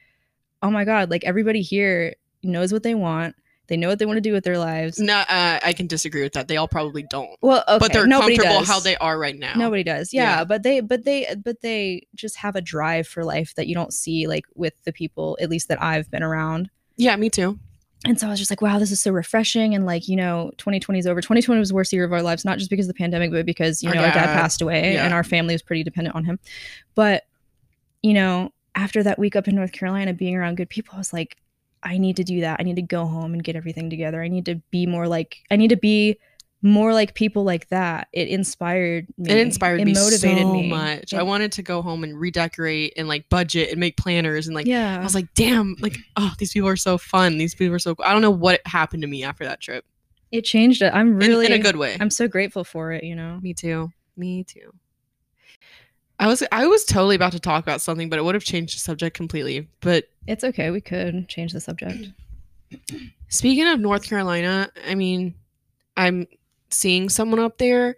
[0.64, 3.36] oh my god, like everybody here knows what they want.
[3.70, 5.00] They know what they want to do with their lives.
[5.00, 6.48] no, uh, I can disagree with that.
[6.50, 7.30] They all probably don't.
[7.42, 8.68] Well, okay, but they're nobody comfortable does.
[8.68, 9.54] how they are right now.
[9.56, 10.12] Nobody does.
[10.14, 10.44] Yeah, Yeah.
[10.44, 13.94] but they but they but they just have a drive for life that you don't
[13.94, 16.70] see like with the people at least that I've been around.
[16.98, 17.58] Yeah, me too.
[18.06, 19.76] and so I was just like, wow, this is so refreshing.
[19.76, 21.20] And like, you know, 2020 is over.
[21.22, 23.46] 2020 was the worst year of our lives, not just because of the pandemic, but
[23.46, 24.34] because, you Our know, our dad dad.
[24.42, 25.04] passed away Yeah.
[25.06, 26.40] and our family was pretty dependent on him.
[26.96, 27.24] But,
[28.02, 31.12] you know, after that week up in North Carolina, being around good people, I was
[31.12, 31.36] like,
[31.84, 32.58] I need to do that.
[32.60, 34.22] I need to go home and get everything together.
[34.22, 36.18] I need to be more like, I need to be
[36.62, 38.10] more like people like that.
[38.12, 39.32] It inspired me.
[39.32, 40.70] It inspired it me motivated so me.
[40.70, 41.14] much.
[41.14, 44.56] It- I wanted to go home and redecorate and like budget and make planners and
[44.56, 45.00] like yeah.
[45.00, 47.38] I was like, damn, like oh, these people are so fun.
[47.38, 47.96] These people are so.
[47.96, 48.06] Cool.
[48.06, 49.86] I don't know what happened to me after that trip.
[50.34, 50.94] it changed it.
[50.94, 51.96] I'm In- really in, a good way.
[52.00, 53.40] I'm so grateful for it, you know.
[53.42, 53.92] Me too.
[54.18, 54.74] Me too.
[56.20, 58.76] I was I was totally about to talk about something, but it would have changed
[58.76, 59.70] the subject completely.
[59.80, 60.70] But It's okay.
[60.70, 62.10] We could change the subject.
[63.30, 65.34] speaking of North Carolina, I mean,
[65.96, 66.28] I'm
[66.70, 67.96] seeing someone up there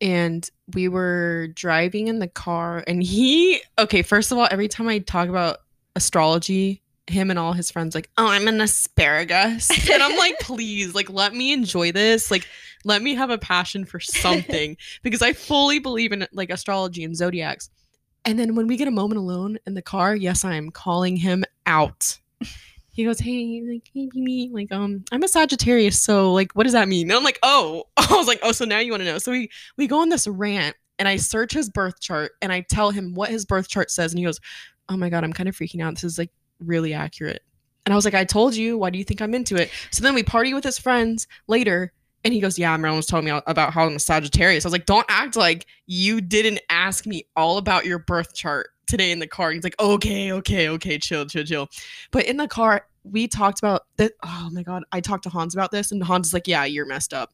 [0.00, 4.88] and we were driving in the car and he okay, first of all, every time
[4.88, 5.58] I talk about
[5.96, 10.94] astrology, him and all his friends like, "Oh, I'm an asparagus." and I'm like, "Please,
[10.94, 12.30] like let me enjoy this.
[12.30, 12.46] Like
[12.84, 17.16] let me have a passion for something because I fully believe in like astrology and
[17.16, 17.70] zodiacs."
[18.24, 21.16] And then when we get a moment alone in the car, yes, I am calling
[21.16, 22.18] him out.
[22.92, 26.72] He goes, "Hey, like, hey, me, like, um, I'm a Sagittarius, so like, what does
[26.72, 29.04] that mean?" And I'm like, "Oh," I was like, "Oh, so now you want to
[29.04, 32.52] know?" So we we go on this rant, and I search his birth chart, and
[32.52, 34.40] I tell him what his birth chart says, and he goes,
[34.88, 35.94] "Oh my god, I'm kind of freaking out.
[35.94, 37.42] This is like really accurate."
[37.86, 38.78] And I was like, "I told you.
[38.78, 41.92] Why do you think I'm into it?" So then we party with his friends later,
[42.24, 44.72] and he goes, "Yeah, Marilyn was telling me about how I'm a Sagittarius." I was
[44.72, 49.18] like, "Don't act like you didn't ask me all about your birth chart today in
[49.18, 51.68] the car." And He's like, "Okay, okay, okay, chill, chill, chill."
[52.10, 54.12] But in the car, we talked about that.
[54.22, 56.86] Oh my god, I talked to Hans about this, and Hans is like, "Yeah, you're
[56.86, 57.32] messed up."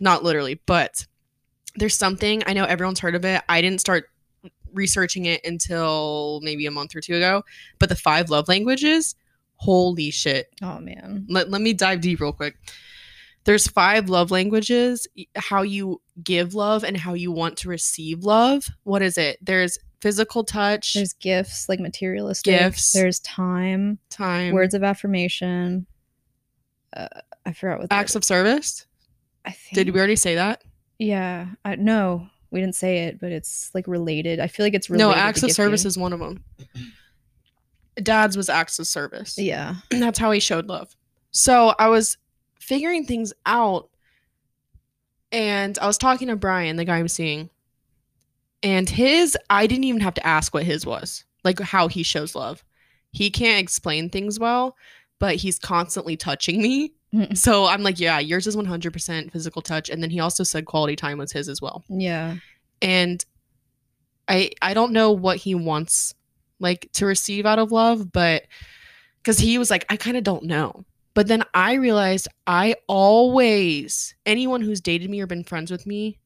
[0.00, 1.06] Not literally, but
[1.76, 3.42] there's something I know everyone's heard of it.
[3.48, 4.08] I didn't start
[4.72, 7.42] researching it until maybe a month or two ago.
[7.78, 9.14] But the five love languages,
[9.56, 10.48] holy shit!
[10.62, 11.26] Oh man.
[11.28, 12.56] let, let me dive deep real quick
[13.44, 18.66] there's five love languages how you give love and how you want to receive love
[18.82, 22.58] what is it there's physical touch There's gifts, like materialistic.
[22.58, 22.92] Gifts.
[22.92, 25.86] There's time, time words of affirmation.
[26.94, 27.08] Uh,
[27.44, 27.88] I forgot what.
[27.88, 28.86] the acts of service
[29.44, 29.74] I think.
[29.74, 30.62] did we already say that
[30.98, 31.46] Yeah.
[31.64, 34.40] I, no, we didn't say it, but it's like related.
[34.40, 35.08] I feel like it's related.
[35.08, 36.42] no of service is one of them
[38.02, 39.76] dad's was acts of service Yeah.
[39.90, 40.94] that's how he showed love.
[41.30, 42.16] So I was
[42.60, 43.88] figuring things out
[45.30, 47.50] and I was talking to Brian, the guy I'm seeing.
[48.62, 52.34] And his, I didn't even have to ask what his was, like how he shows
[52.34, 52.64] love.
[53.12, 54.76] He can't explain things well,
[55.18, 56.92] but he's constantly touching me.
[57.14, 57.36] Mm.
[57.36, 59.88] So I'm like, yeah, yours is 100% physical touch.
[59.88, 62.36] And then he also said quality time was his as well Yeah.
[62.82, 63.24] and
[64.28, 66.12] i i don't know what he wants
[66.60, 68.42] like to receive out of love but
[69.22, 74.14] because he was like i kind of don't know but then i realized i always
[74.26, 76.18] anyone who's dated me or been friends with me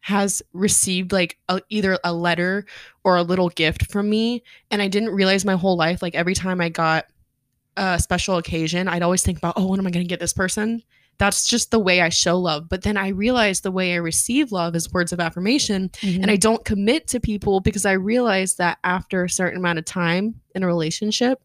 [0.00, 2.64] has received like a, either a letter
[3.02, 6.34] or a little gift from me and i didn't realize my whole life like every
[6.34, 7.06] time i got
[7.76, 10.32] a special occasion i'd always think about oh what am i going to get this
[10.32, 10.82] person
[11.18, 14.52] that's just the way i show love but then i realized the way i receive
[14.52, 16.22] love is words of affirmation Mm-hmm.
[16.22, 19.84] and I don't commit to people because I realize that after a certain amount of
[19.84, 21.40] time in a relationship,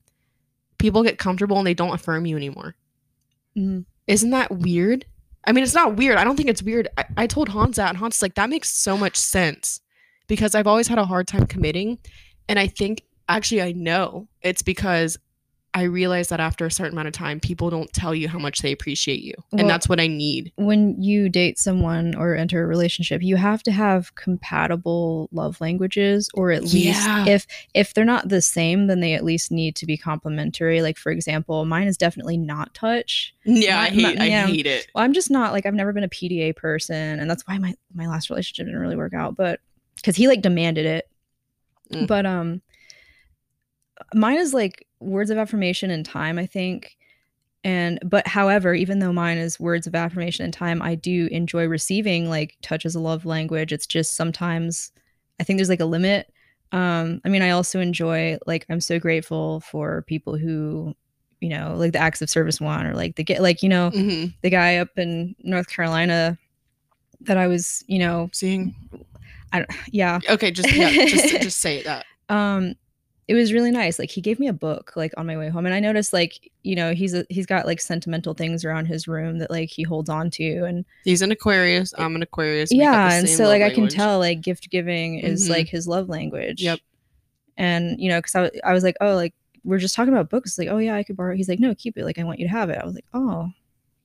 [0.78, 2.76] people get comfortable and they don't affirm you anymore.
[3.58, 3.86] Mhm.
[4.08, 5.06] Isn't that weird?
[5.46, 6.18] I mean, it's not weird.
[6.18, 6.88] I don't think it's weird.
[6.98, 9.80] I, I told Hans that, and Hans is like, that makes so much sense
[10.28, 11.98] because I've always had a hard time committing.
[12.50, 15.18] And I think, actually, I know it's because
[15.74, 18.60] I realize that after a certain amount of time, people don't tell you how much
[18.62, 19.34] they appreciate you.
[19.52, 20.52] Well- and that's what I need.
[20.58, 26.30] when you date someone or enter a relationship, you have to have compatible love languages,
[26.34, 27.26] or at least Yeah.
[27.26, 30.82] if if they're not the same, then they at least need to be complementary.
[30.82, 33.34] Like for example, mine is definitely not touch.
[33.46, 34.46] Yeah, I My- hate, my- yeah.
[34.46, 34.88] I hate it.
[34.94, 37.74] Well, I'm just not like I've never been a PDA person, and that's why my
[37.94, 39.36] my last relationship didn't really work out.
[39.38, 39.62] But
[39.96, 41.08] because he like demanded it,
[41.94, 42.08] Mm.
[42.08, 42.62] but um,
[44.14, 46.38] mine is like words of affirmation and time.
[46.40, 46.98] I think,
[47.64, 51.68] and but however, even though mine is words of affirmation and time, I do enjoy
[51.68, 53.72] receiving like touch as a love language.
[53.72, 54.92] It's just sometimes
[55.40, 56.32] I think there's like a limit.
[56.72, 60.96] Um, I mean, I also enjoy like I'm so grateful for people who,
[61.42, 63.90] you know, like the acts of service one or like the get like you know
[63.90, 66.38] hmm the guy up in North Carolina
[67.22, 68.74] that I was, you know, Seeing
[69.54, 72.06] I don't, yeah, Okay, just yeah, just just say that.
[72.30, 72.76] um,
[73.32, 73.98] it was really nice.
[73.98, 76.52] Like he gave me a book like on my way home, and I noticed like
[76.64, 79.84] you know he's a, he's got like sentimental things around his room that like he
[79.84, 81.94] holds on to, and He's an Aquarius.
[81.98, 82.72] I'm an Aquarius.
[82.72, 85.52] We yeah, and so like I can tell like gift giving is Mhm.
[85.52, 86.62] like his love language.
[86.62, 86.80] Yep.
[87.58, 90.30] and you know because I, w- I was like oh like we're just talking about
[90.32, 90.58] books.
[90.58, 91.36] Like, oh yeah, I could borrow.
[91.36, 92.04] He's like, no, keep it.
[92.04, 92.80] Like, I want you to have it.
[92.82, 93.48] I was like, oh,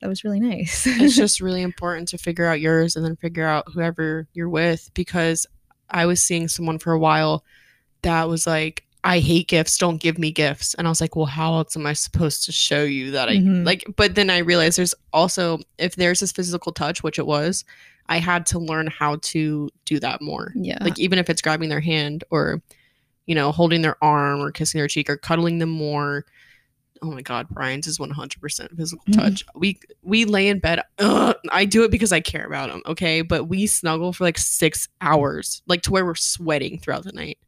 [0.02, 0.86] that was really nice.
[0.86, 4.90] it's just really important to figure out yours and then figure out whoever you're with
[4.92, 5.46] because
[5.88, 7.42] I was seeing someone for a while
[8.02, 10.74] that was like, I hate gifts, don't give me gifts.
[10.74, 13.36] And I was like, well, how else am I supposed to show you that I
[13.36, 13.64] Mhm.
[13.64, 13.84] like?
[13.96, 17.64] But then I realized there's also, if there's this physical touch, which it was,
[18.08, 20.52] I had to learn how to do that more.
[20.56, 20.78] yeah.
[20.82, 22.62] Like, even if it's grabbing their hand or,
[23.26, 26.24] you know, holding their arm or kissing their cheek or cuddling them more.
[27.02, 29.12] Oh my God, Brian's is 100% physical Mhm.
[29.16, 29.44] touch.
[29.54, 30.80] We we lay in bed.
[30.98, 33.22] Ugh, I do it because I care about him, okay?
[33.22, 37.38] But we snuggle for like six hours, like to where we're sweating throughout the night.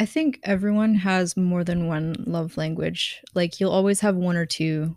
[0.00, 3.20] I think everyone has more than one love language.
[3.34, 4.96] Like you'll always have one or two.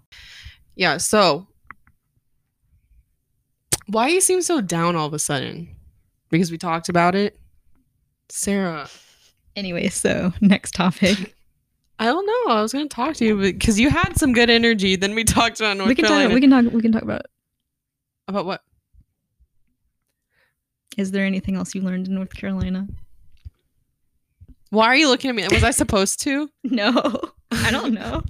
[0.76, 0.96] Yeah.
[0.96, 1.46] So,
[3.88, 5.68] why you seem so down all of a sudden?
[6.30, 7.38] Because we talked about it,
[8.30, 8.88] Sarah.
[9.58, 11.36] Anyway, so next topic.
[12.00, 12.54] I don't know.
[12.54, 14.96] I was gonna talk to you because you had some good energy.
[14.96, 16.30] Then we talked about North we can Carolina.
[16.30, 16.36] talk.
[16.36, 16.74] We can talk.
[16.74, 17.26] We can talk about.
[18.30, 18.62] about what?
[20.96, 22.88] Is there anything else you learned in North Carolina?
[24.74, 25.48] Why are you looking at me?
[25.52, 26.50] Was I supposed to?
[26.64, 26.90] No,
[27.52, 28.24] I don't know.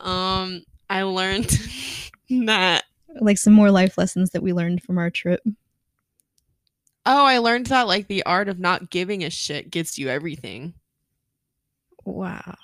[0.00, 1.50] Um, I learned
[2.46, 2.84] that.
[3.20, 5.42] like some more life lessons that we learned from our trip.
[7.04, 10.72] Oh, I learned that like the art of not giving a shit gets you everything.
[12.06, 12.54] Wow,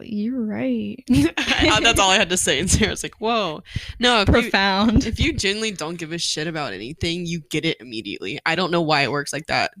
[0.00, 1.02] you're right.
[1.08, 2.60] That's all I had to say.
[2.60, 3.62] And Sarah's like, "Whoa,
[3.98, 5.04] no." If you, Profound.
[5.06, 8.38] if you genuinely don't give a shit about anything, you get it immediately.
[8.46, 9.72] I don't know why it works like that.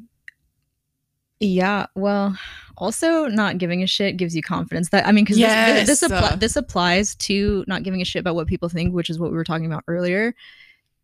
[1.40, 2.36] Yeah, well,
[2.76, 4.90] also not giving a shit gives you confidence.
[4.90, 6.12] That I mean, because this, this, Yes.
[6.12, 9.30] appli- this applies to not giving a shit about what people think, which is what
[9.30, 10.34] we were talking about earlier.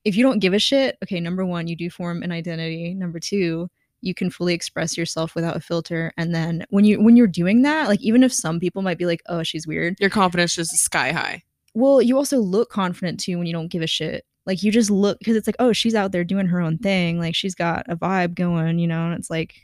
[0.05, 2.95] If you don't give a shit, okay, number one, you do form an identity.
[2.95, 3.69] Number two,
[4.03, 6.13] you can fully express yourself without a filter.
[6.17, 9.07] And then when you when you're doing that, like even if some people might be
[9.07, 11.43] like, "Oh, she's weird," Your confidence is sky high.
[11.75, 14.25] well, you also look confident too when you don't give a shit.
[14.45, 17.19] Like you just look because it's like, "Oh, she's out there doing her own thing.
[17.19, 19.07] Like she's got a vibe going," you know.
[19.07, 19.55] And it's like,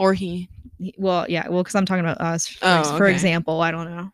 [0.00, 0.48] Or he.
[0.98, 3.60] well, yeah, well, because I'm talking about us, for, Oh, ex- for example.
[3.60, 4.10] I don't know.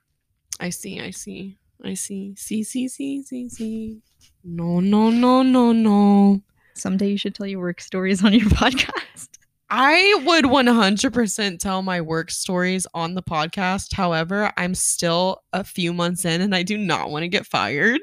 [0.60, 1.00] I see.
[1.00, 1.56] I see.
[1.84, 2.34] I see.
[2.36, 2.62] See.
[2.64, 2.88] See.
[2.88, 3.22] See.
[3.22, 3.48] See.
[3.48, 4.00] See.
[4.44, 4.80] No.
[4.80, 5.10] No.
[5.10, 5.42] No.
[5.42, 5.72] No.
[5.72, 6.42] No.
[6.74, 9.28] Someday you should tell your work stories on your podcast.
[9.68, 13.92] I would 100% tell my work stories on the podcast.
[13.94, 18.00] However, I'm still a few months in and I do not want to get fired.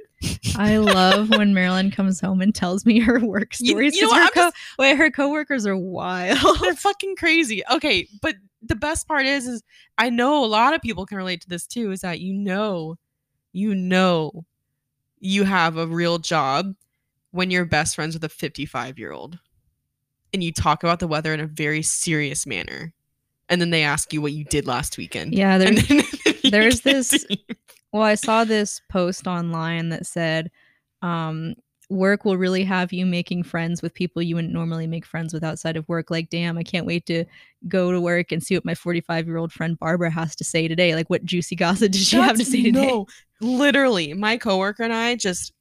[0.58, 3.96] I love when Marilyn comes home and tells me her work stories.
[3.96, 6.60] you know 'cause what, her, co- wait, her coworkers are wild.
[6.62, 7.62] They're fucking crazy.
[7.72, 9.64] Okay, but the best part is is
[9.98, 12.96] I know a lot of people can relate to this too is that you know
[13.52, 14.46] you know
[15.20, 16.74] you have a real job
[17.32, 19.40] when you're best friends with a 55-year-old
[20.34, 22.94] and you talk about the weather in a very serious manner.
[23.50, 25.34] And then they ask you what you did last weekend.
[25.34, 27.26] yeah, there, And then you there's this-
[27.92, 30.50] Well, I saw this post online that said,
[31.02, 31.54] um,
[31.90, 35.44] work will really have you making friends with people you wouldn't normally make friends with
[35.44, 36.10] outside of work.
[36.10, 37.26] Like, damn, I can't wait to
[37.68, 40.68] go to work and see what my 45 year old friend Barbara has to say
[40.68, 40.96] today.
[40.96, 42.88] Like, what juicy gossip did she have to say today?
[42.88, 43.06] No,
[43.42, 45.54] literally, my coworker and I just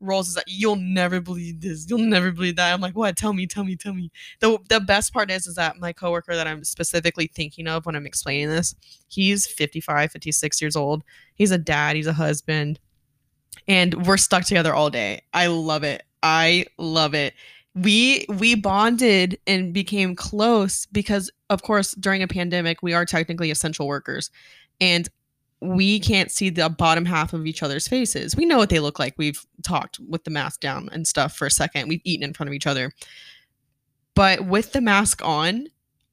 [0.00, 0.44] rolls is eyes.
[0.46, 1.86] You'll never believe this.
[1.88, 2.72] You'll never believe that.
[2.72, 3.16] I'm like, what?
[3.16, 4.10] Tell me, tell me, tell me.
[4.40, 7.96] The the best part is is that my coworker that I'm specifically thinking of when
[7.96, 8.74] I'm explaining this,
[9.08, 11.04] he's 55, 56 years old.
[11.34, 12.80] He's a dad, he's a husband,
[13.68, 15.22] and we're stuck together all day.
[15.32, 16.02] I love it.
[16.22, 17.34] I love it.
[17.74, 23.50] We we bonded and became close because of course during a pandemic we are technically
[23.50, 24.30] essential workers
[24.80, 25.08] and
[25.60, 28.34] we can't see the bottom half of each other's faces.
[28.34, 29.14] We know what they look like.
[29.18, 31.88] We've talked with the mask down and stuff for a second.
[31.88, 32.92] We've eaten in front of each other.
[34.14, 35.66] But with the mask on,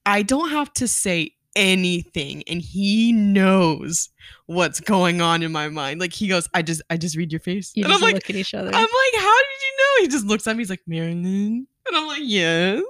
[0.05, 4.09] I don't have to say anything and he knows
[4.45, 5.99] what's going on in my mind.
[5.99, 7.71] Like he goes, I just I just read your face.
[7.73, 8.67] You and just I'm like, look at each other.
[8.67, 10.01] I'm like, how did you know?
[10.01, 10.61] He just looks at me.
[10.61, 11.67] He's like, Marilyn.
[11.87, 12.83] And I'm like, yes.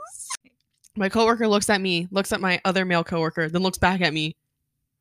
[0.96, 4.13] My coworker looks at me, looks at my other male coworker, then looks back at
[4.13, 4.36] me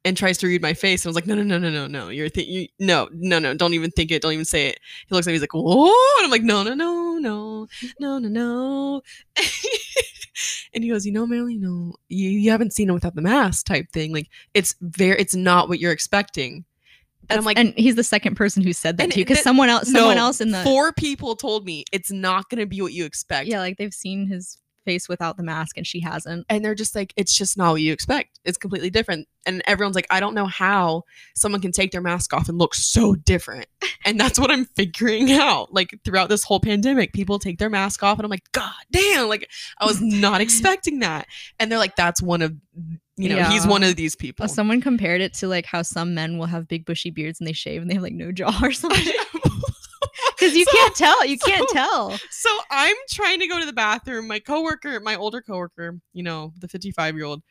[0.06, 1.04] and tries to read my face.
[1.04, 2.08] And I was like, no, no, no, no, no, no.
[2.10, 3.54] You're th- you, no, no, no.
[3.54, 4.22] Don't even think it.
[4.22, 4.78] Don't even say it.
[5.08, 5.34] He looks at me.
[5.34, 5.86] He's like, whoa.
[6.18, 7.66] And I'm like, no, no, no, no,
[7.98, 9.02] no, no, no.
[10.72, 13.66] and he goes, you know, Marilyn, no, you, you haven't seen him without the mask
[13.66, 14.14] type thing.
[14.14, 16.64] Like, it's very, it's not what you're expecting.
[17.28, 19.68] And I'm like, and he's the second person who said that to you because someone
[19.68, 22.80] else, someone no, else in the four people told me it's not going to be
[22.80, 23.48] what you expect.
[23.48, 26.46] yeah, like they've seen his face without the mask and she hasn't.
[26.48, 28.40] and they're just like it's just not what you expect.
[28.44, 29.28] It's completely different.
[29.44, 31.02] And everyone's like i don't know how
[31.34, 33.66] someone can take their mask off and look so different.
[34.06, 35.74] And that's what i'm figuring out.
[35.74, 39.28] Like throughout this whole pandemic people take their mask off and i'm like god damn.
[39.28, 41.26] Like i was not expecting that.
[41.58, 42.54] And they're like that's one of
[43.16, 44.46] you know he's one of these people.
[44.46, 47.52] Someone compared it to like how some men will have big bushy beards and they
[47.52, 49.12] shave and they have like no jaw or something.
[50.46, 51.26] Because you So- can't tell.
[51.26, 52.18] You so- can't tell.
[52.30, 54.26] So I'm trying to go to the bathroom.
[54.28, 57.42] My coworker, my older coworker, you know, the 55 year old,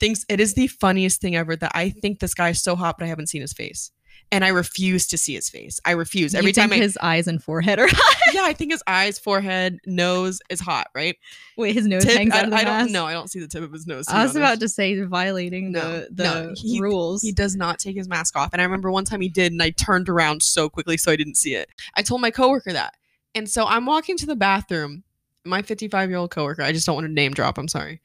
[0.00, 2.96] thinks it is the funniest thing ever that I think this guy is so hot,
[2.98, 3.90] but I haven't seen his face.
[4.34, 5.78] And I refuse to see his face.
[5.84, 6.34] I refuse.
[6.34, 8.16] Every you time think I his eyes and forehead are hot.
[8.34, 11.16] Yeah, I think his eyes, forehead, nose is hot, right?
[11.56, 12.86] Wait, his nose Tip, hangs I, out of the I mask.
[12.86, 13.06] don't know.
[13.06, 14.06] I don't see the tip of his nose.
[14.08, 17.22] I was about to say violating No, the the no, he- rules.
[17.22, 18.50] He does not take his mask off.
[18.52, 21.16] And I remember one time he did, and I turned around so quickly so I
[21.16, 21.68] didn't see it.
[21.94, 22.94] I told my coworker that.
[23.36, 25.04] And so I'm walking to the bathroom.
[25.44, 28.00] My 55 year old coworker, I just don't want to name drop, I'm sorry,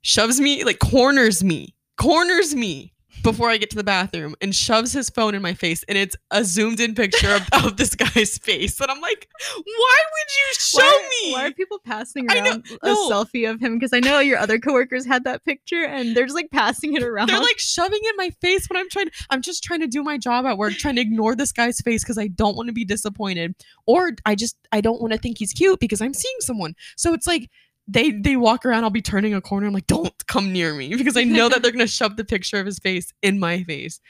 [0.00, 2.92] shoves me, like corners me, corners me
[3.22, 5.84] before I get to the bathroom and shoves his phone in my face.
[5.88, 8.80] And it's a zoomed in picture of, of this guy's face.
[8.80, 11.32] And I'm like, why would you show why, me?
[11.32, 13.10] Why are people passing I know- around a no.
[13.10, 13.78] selfie of him?
[13.78, 17.02] Because I know your other coworkers had that picture and they're just like passing it
[17.02, 17.28] around.
[17.28, 19.10] They're like shoving it in my face when I'm trying.
[19.30, 22.02] I'm just trying to do my job at work, trying to ignore this guy's face
[22.04, 23.54] because I don't want to be disappointed,
[23.86, 26.74] or I just I don't want to think he's cute because I'm seeing someone.
[26.96, 27.50] So it's like
[27.88, 28.84] they they walk around.
[28.84, 29.66] I'll be turning a corner.
[29.66, 32.60] I'm like, don't come near me because I know that they're gonna shove the picture
[32.60, 34.00] of his face in my face.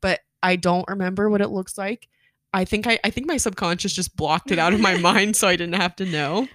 [0.00, 2.08] But I don't remember what it looks like.
[2.52, 5.48] I think I I think my subconscious just blocked it out of my mind, so
[5.48, 6.46] I didn't have to know.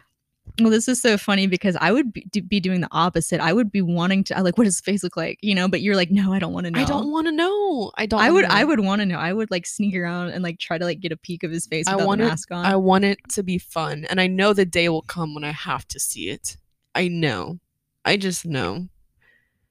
[0.60, 3.40] well, this is so funny because I would be, be doing the opposite.
[3.42, 5.38] I would be wanting to I like, what does his face look like?
[5.42, 6.80] You know, but you're like, no, I don't want to know.
[6.80, 7.92] I don't want to know.
[7.98, 8.20] I don't.
[8.22, 9.18] I would, I would want to know.
[9.18, 11.68] I would like sneak around and like try to like get a peek of his
[11.68, 12.66] face I want the it- mask on.
[12.66, 15.52] I want it to be fun, and I know the day will come when I
[15.52, 16.56] have to see it.
[17.00, 17.60] I know.
[18.04, 18.90] I just know.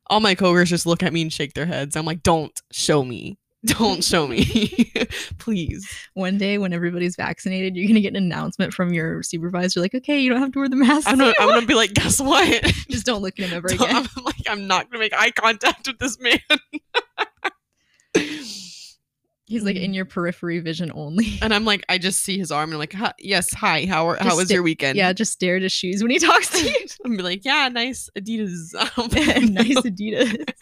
[0.07, 1.95] All my coworkers just look at me and shake their heads.
[1.95, 3.37] I'm like, "Don't show me.
[3.67, 4.91] Don't show me,
[5.39, 9.95] please." One day when everybody's vaccinated, you're gonna get an announcement from your supervisor, like,
[9.95, 11.07] okay, you don't have to wear the mask.
[11.07, 13.85] I'm gonna, I'm gonna be like, "Guess what?" just don't look at him ever So
[13.85, 14.09] again.
[14.17, 16.41] I'm like, I'm not gonna make eye contact with this man.
[19.49, 19.95] He's like in mm.
[19.95, 21.39] your periphery vision only.
[21.43, 23.87] and I'm like, I just see his arm, and I'm like, "Hi- "Yes, hi.
[23.87, 26.19] How are, how was sta- your weekend?" yeah, just stare at his shoes when he
[26.21, 26.87] talks to you.
[27.05, 30.53] I'm like, "Yeah, nice Adidas." Oh nice Adidas.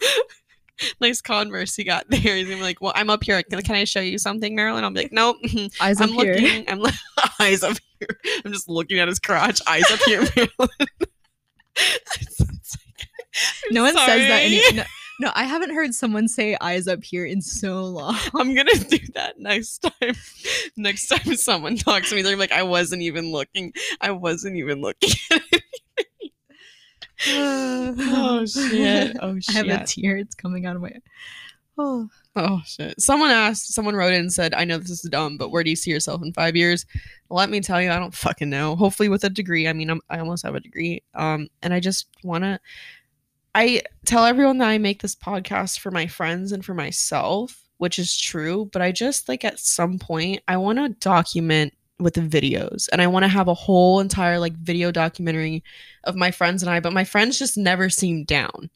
[1.01, 2.37] nice Converse he got there.
[2.37, 3.43] He's gonna be like, "Well, I'm up here.
[3.43, 5.35] Can, can I show you something, Marilyn?" I'll be like, "Nope,
[5.81, 6.35] Eyes I'm up here.
[6.35, 6.69] looking.
[6.69, 6.95] I'm like,
[7.41, 8.19] eyes up here.
[8.45, 9.61] I'm just looking at his crotch.
[9.67, 10.89] Eyes up here, Marilyn." Like,
[13.71, 14.41] No one says that.
[14.43, 14.83] Any, no,
[15.19, 18.17] no, I haven't heard someone say eyes up here in so long.
[18.35, 20.15] I'm gonna do that next time.
[20.77, 23.73] Next time someone talks to me, they're like, "I wasn't even looking.
[23.99, 25.09] I wasn't even looking."
[27.29, 29.17] oh shit!
[29.19, 29.49] Oh shit.
[29.55, 30.17] I have a tear.
[30.17, 30.93] It's coming out of my.
[31.79, 33.01] Oh, Oh shit.
[33.01, 35.71] Someone asked, someone wrote in and said, I know this is dumb, but where do
[35.71, 36.85] you see yourself in five years?
[37.31, 38.75] Let me tell you, I don't fucking know.
[38.75, 39.67] Hopefully with a degree.
[39.67, 41.01] I mean, I'm, I almost have a degree.
[41.15, 42.59] Um, and I just want to,
[43.57, 47.97] I tell everyone that I make this podcast for my friends and for myself, which
[47.97, 48.69] is true.
[48.71, 53.01] But I just like at some point, I want to document with the videos and
[53.01, 55.63] I want to have a whole entire like video documentary
[56.03, 58.69] of my friends and I, but my friends just never seem down.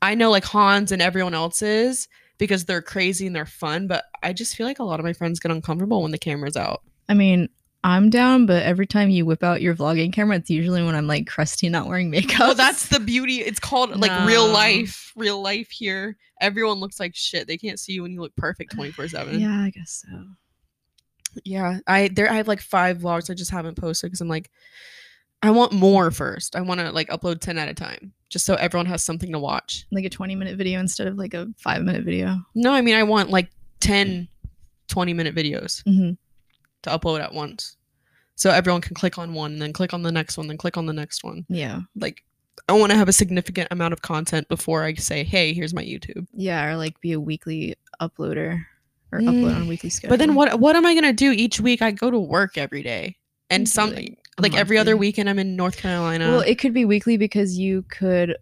[0.00, 2.06] I know like Hans and everyone else is
[2.38, 5.14] because they're crazy and they're fun, but I just feel like a lot of my
[5.14, 6.82] friends get uncomfortable when the camera's out.
[7.08, 7.48] I mean,
[7.84, 11.06] I'm down, but every time you whip out your vlogging camera, it's usually when I'm
[11.06, 12.40] like crusty, not wearing makeup.
[12.40, 13.42] Oh, that's the beauty.
[13.42, 15.12] It's called like real life.
[15.14, 16.16] Real life here.
[16.40, 17.46] Everyone looks like shit.
[17.46, 19.38] They can't see you when you look perfect 24 7.
[19.38, 20.24] yeah, I guess so.
[21.44, 21.80] Yeah.
[21.86, 24.50] I there I have like five vlogs I just haven't posted because I'm like,
[25.42, 26.56] I want more first.
[26.56, 29.38] I want to like upload 10 at a time just so everyone has something to
[29.38, 29.84] watch.
[29.92, 32.38] Like a 20 minute video instead of like a five minute video.
[32.54, 34.26] No, I mean I want like 10,
[34.88, 35.84] 20 minute videos.
[35.84, 36.12] Mm-hmm.
[36.84, 37.76] To upload at once.
[38.36, 40.86] So everyone can click on one, then click on the next one, then click on
[40.86, 41.44] the next one.
[41.48, 42.24] Yeah, Like
[42.68, 45.82] I want to have a significant amount of content before I say, "Hey, here's my
[45.84, 48.64] YouTube." yeah, or like be a weekly uploader
[49.12, 49.28] or Mm.
[49.28, 50.12] upload on a weekly schedule.
[50.12, 51.82] But then what what am I going to do each week?
[51.82, 53.16] I go to work every day.
[53.50, 56.30] And Maybe, some like, like, every other weekend I'm in North Carolina.
[56.30, 58.36] Well, it could be weekly because you could,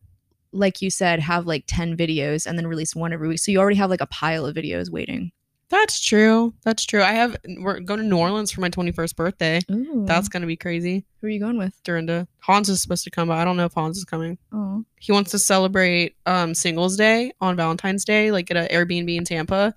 [0.53, 3.41] like you said, have like 10 videos and then release one every week.
[3.41, 5.33] So you already have like a pile of videos waiting.
[5.73, 6.53] That's true.
[6.65, 7.03] That's true.
[7.03, 9.61] I have we're going to New Orleans for my 21st birthday.
[9.71, 10.05] Ooh.
[10.07, 11.07] That's going to be crazy.
[11.21, 11.83] who are you going with?
[11.83, 12.29] Dorinda.
[12.41, 14.37] Hans is supposed to come, but I don't know if Hans is coming.
[14.53, 19.17] Oh, he wants to celebrate um singles day on valentine's day like at an airbnb
[19.17, 19.75] in tampa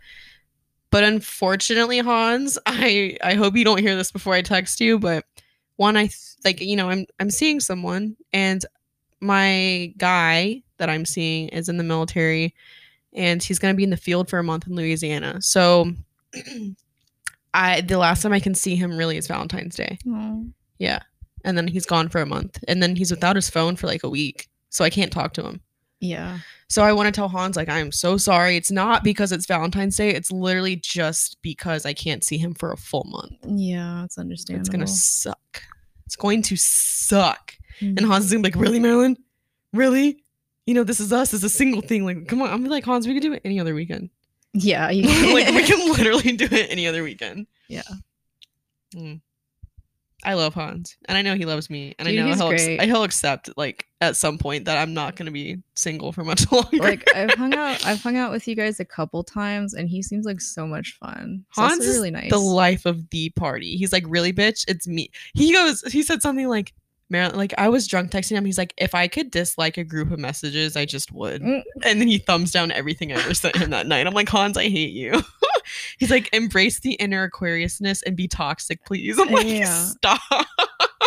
[0.91, 5.25] but unfortunately hans i i hope you don't hear this before i text you but
[5.77, 8.63] one I th- like you know I'm I'm seeing someone and
[9.19, 12.53] my guy that I'm seeing is in the military
[13.15, 15.41] and he's going to be in the field for a month in Louisiana.
[15.41, 15.91] So
[17.53, 19.97] I the last time I can see him really is Valentine's Day.
[20.07, 20.41] Aw.
[20.77, 20.99] Yeah.
[21.43, 24.03] And then he's gone for a month and then he's without his phone for like
[24.03, 24.47] a week.
[24.69, 25.61] So I can't talk to him.
[26.01, 26.39] Yeah.
[26.67, 28.57] So I want to tell Hans like I'm so sorry.
[28.57, 30.09] It's not because it's Valentine's Day.
[30.09, 33.37] It's literally just because I can't see him for a full month.
[33.47, 34.61] Yeah, it's understandable.
[34.61, 35.61] It's gonna suck.
[36.05, 37.53] It's going to suck.
[37.79, 37.97] Mm.
[37.97, 39.17] And Hans is gonna be like, really, Marilyn?
[39.73, 40.23] Really?
[40.65, 41.33] You know, this is us.
[41.33, 42.05] as a single thing.
[42.05, 42.49] Like, come on.
[42.49, 44.09] I'm like, Hans, we could do it any other weekend.
[44.53, 45.03] yeah, you
[45.33, 47.47] like, we can literally do it any other weekend.
[47.67, 47.83] Yeah.
[48.95, 49.21] Mm.
[50.23, 53.03] I love Hans, and I know he loves me, and Dude, I know he'll, he'll
[53.03, 56.77] accept like at some point that I'm not gonna be single for much longer.
[56.77, 60.01] like I've hung out I've hung out with you guys a couple times and he
[60.01, 61.45] seems like so much fun.
[61.55, 62.31] He's Hans is really nice.
[62.31, 63.77] the life of the party.
[63.77, 65.11] He's like, really, bitch, it's me.
[65.35, 66.73] He goes, he said something like,
[67.09, 68.45] Marilyn, like I was drunk texting him.
[68.45, 71.41] He's like, if I could dislike a group of messages, I just would.
[71.41, 71.61] Mm.
[71.83, 74.07] And then he thumbs down everything I ever sent him that night.
[74.07, 75.21] I'm like, Hans, I hate you.
[75.99, 79.19] He's like, embrace the inner Aquariusness and be toxic, please.
[79.19, 79.65] I'm like, Yeah.
[79.85, 80.19] stop.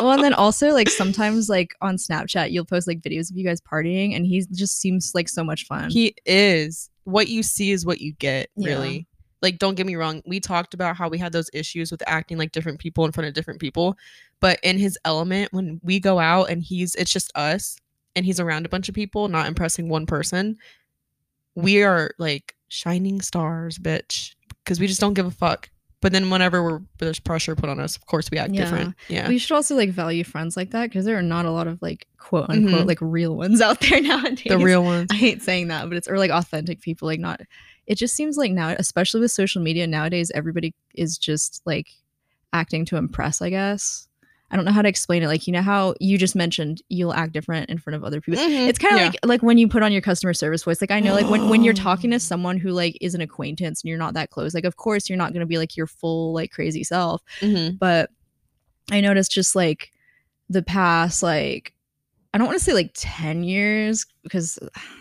[0.01, 3.45] well, and then also like sometimes like on Snapchat you'll post like videos of you
[3.45, 5.91] guys partying and he just seems like so much fun.
[5.91, 6.91] He is.
[7.05, 8.69] What you see is what you get, Yeah.
[8.75, 9.07] really.
[9.41, 10.23] Like, don't get me wrong.
[10.27, 13.29] We talked about how we had those issues with acting like different people in front
[13.29, 13.97] of different people.
[14.41, 17.77] But in his element, when we go out and he's, it's just us
[18.17, 20.57] and he's around a bunch of people, not impressing one person,
[21.55, 24.35] we are like shining stars, bitch.
[24.65, 25.71] Because we just don't give a fuck.
[26.01, 28.63] But then whenever we're, there's pressure put on us, of course we act Yeah.
[28.65, 28.95] different.
[29.09, 29.27] Yeah.
[29.29, 31.81] we should also like value friends like that because there are not a lot of
[31.83, 32.87] like quote unquote Mhm.
[32.87, 34.45] like real ones out there nowadays.
[34.47, 35.09] the real ones.
[35.11, 37.41] I hate saying that, but it's or like authentic people, like not.
[37.89, 41.89] It just seems like now, especially with social media nowadays, everybody is just like
[42.53, 43.43] acting to impress.
[43.43, 44.07] I guess
[44.51, 45.27] I don't know how to explain it.
[45.27, 48.41] Like you know how you just mentioned you'll act different in front of other people.
[48.43, 48.69] Mhm.
[48.69, 49.07] It's kind of Yeah.
[49.09, 50.81] like like when you put on your customer service voice.
[50.81, 53.83] Like I know, like when when you're talking to someone who like is an acquaintance
[53.83, 54.55] and you're not that close.
[54.55, 57.79] Like of course you're not going to be like your full like crazy self Mhm.
[57.79, 58.11] but
[58.91, 59.93] I noticed just like
[60.51, 61.75] the past like
[62.35, 64.59] I don't want to say like 10 years because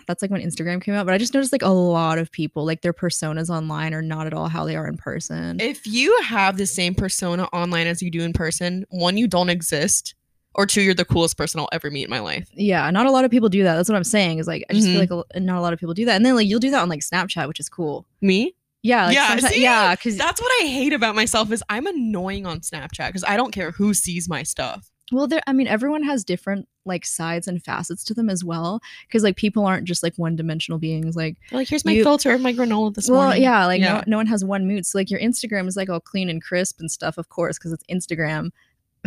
[0.08, 2.66] that's like when Instagram came out, but I just noticed like a lot of people
[2.66, 5.60] like their personas online are not at all how they are in person.
[5.60, 9.50] If you have the same persona online as you do in person, one, you don't
[9.50, 10.16] exist,
[10.56, 12.50] or two, you're the coolest person I'll ever meet in my life.
[12.54, 13.76] yeah, not a lot of people do that.
[13.76, 14.40] That's what I'm saying.
[14.40, 14.92] Is like I just Mhm.
[15.06, 16.16] feel like a, not a lot of people do that.
[16.16, 18.08] And then like you'll do that on like Snapchat, which is cool.
[18.22, 18.56] Me?
[18.84, 19.62] Yeah, like, Yeah, see?
[19.62, 23.36] yeah, because That's what I hate about myself is I'm annoying on Snapchat because I
[23.36, 24.90] don't care who sees my stuff.
[25.12, 25.42] Well, there.
[25.48, 28.82] I mean, everyone has different like sides and facets to them as well.
[29.08, 31.16] Because like people aren't just like one dimensional beings.
[31.16, 33.20] Like They're like, here's my You- filter of my granola this morning.
[33.20, 33.44] well, morning.
[33.44, 33.94] yeah, like Yeah.
[33.96, 34.86] No, no one has one mood.
[34.86, 37.72] So like your Instagram is like all clean and crisp and stuff, of course, because
[37.74, 38.50] it's Instagram.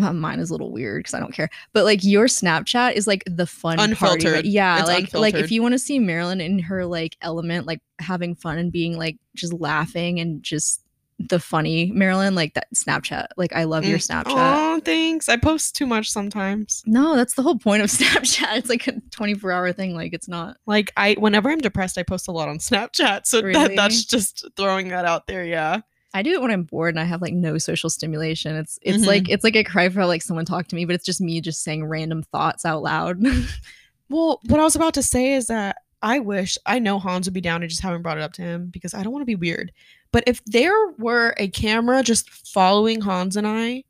[0.00, 1.50] Uh, Mine is a little weird because I don't care.
[1.74, 4.36] But like your Snapchat is like the fun part of Unfiltered.
[4.38, 4.44] it.
[4.46, 7.80] Yeah, It's like like if you want to see Marilyn in her like element, like
[7.98, 10.82] having fun and being like just laughing and just
[11.28, 13.26] the funny Marilyn, like that Snapchat.
[13.36, 14.24] Like I love your Snapchat.
[14.28, 15.28] Oh, thanks.
[15.28, 16.82] I post too much sometimes.
[16.86, 18.56] No, that's the whole point of Snapchat.
[18.56, 19.94] It's like a 24 hour thing.
[19.94, 20.56] Like it's not.
[20.66, 23.26] Like I, whenever I'm depressed, I post a lot on Snapchat.
[23.26, 23.52] So Really?
[23.68, 25.44] that that's just throwing that out there.
[25.44, 25.80] Yeah.
[26.14, 28.56] I do it when I'm bored and I have like no social stimulation.
[28.56, 29.06] It's it's Mhm.
[29.06, 31.40] like it's like a cry for like someone talk to me, but it's just me
[31.40, 33.18] just saying random thoughts out loud.
[34.08, 37.34] Well, what I was about to say is that I wish I know Hans would
[37.34, 37.62] be down.
[37.62, 39.70] I just haven't brought it up to him because I don't want to be weird.
[40.12, 43.84] But if there were a camera just following Hans and I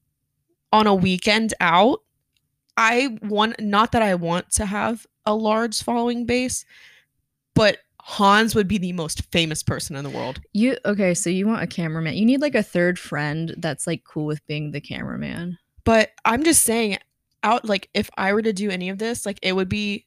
[0.73, 2.01] on a weekend out,
[2.77, 6.64] I want not that I want to have a large following base,
[7.55, 10.41] but Hans would be the most famous person in the world.
[10.53, 11.14] you okay?
[11.14, 12.14] So you want a cameraman?
[12.14, 15.59] You need like a third friend that's like cool with being the cameraman.
[15.85, 16.99] But I'm just saying
[17.43, 20.07] out like if I were to do any of this, like it would be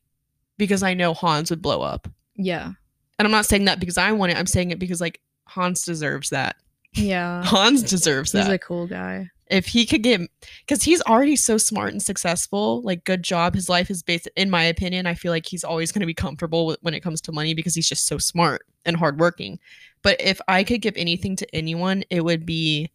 [0.58, 2.08] because I know Hans would blow up.
[2.36, 2.72] Yeah,
[3.20, 4.38] And I'm not saying that because I want it.
[4.38, 6.56] I'm saying it because like Hans deserves that.
[6.94, 7.44] yeah.
[7.46, 8.46] Hans deserves that.
[8.46, 9.30] He's a cool guy.
[9.48, 10.22] if he could get
[10.66, 13.56] because he's already so smart and successful, like good job.
[13.56, 16.14] His life is based, in my opinion, I feel like he's always going to be
[16.14, 19.60] comfortable with, when it comes to money because he's just so smart and hardworking.
[20.02, 22.90] But if I could give anything to anyone, it would be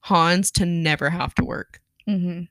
[0.00, 1.80] Hans to never have to work.
[2.08, 2.42] Mm-hmm.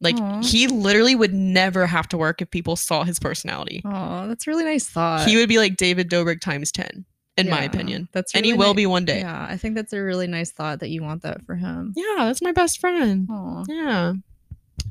[0.00, 0.42] Like Aw.
[0.42, 3.80] he literally would never have to work if people saw his personality.
[3.84, 5.26] Oh, that's a really nice thought.
[5.26, 7.04] he would be like David Dobrik times 10
[7.36, 8.08] in my opinion.
[8.12, 9.20] That's and he will ni- be one day.
[9.20, 11.92] Yeah, I think that's a really nice thought that you want that for him.
[11.96, 13.26] yeah that's my best friend.
[13.30, 14.12] Oh, Yeah.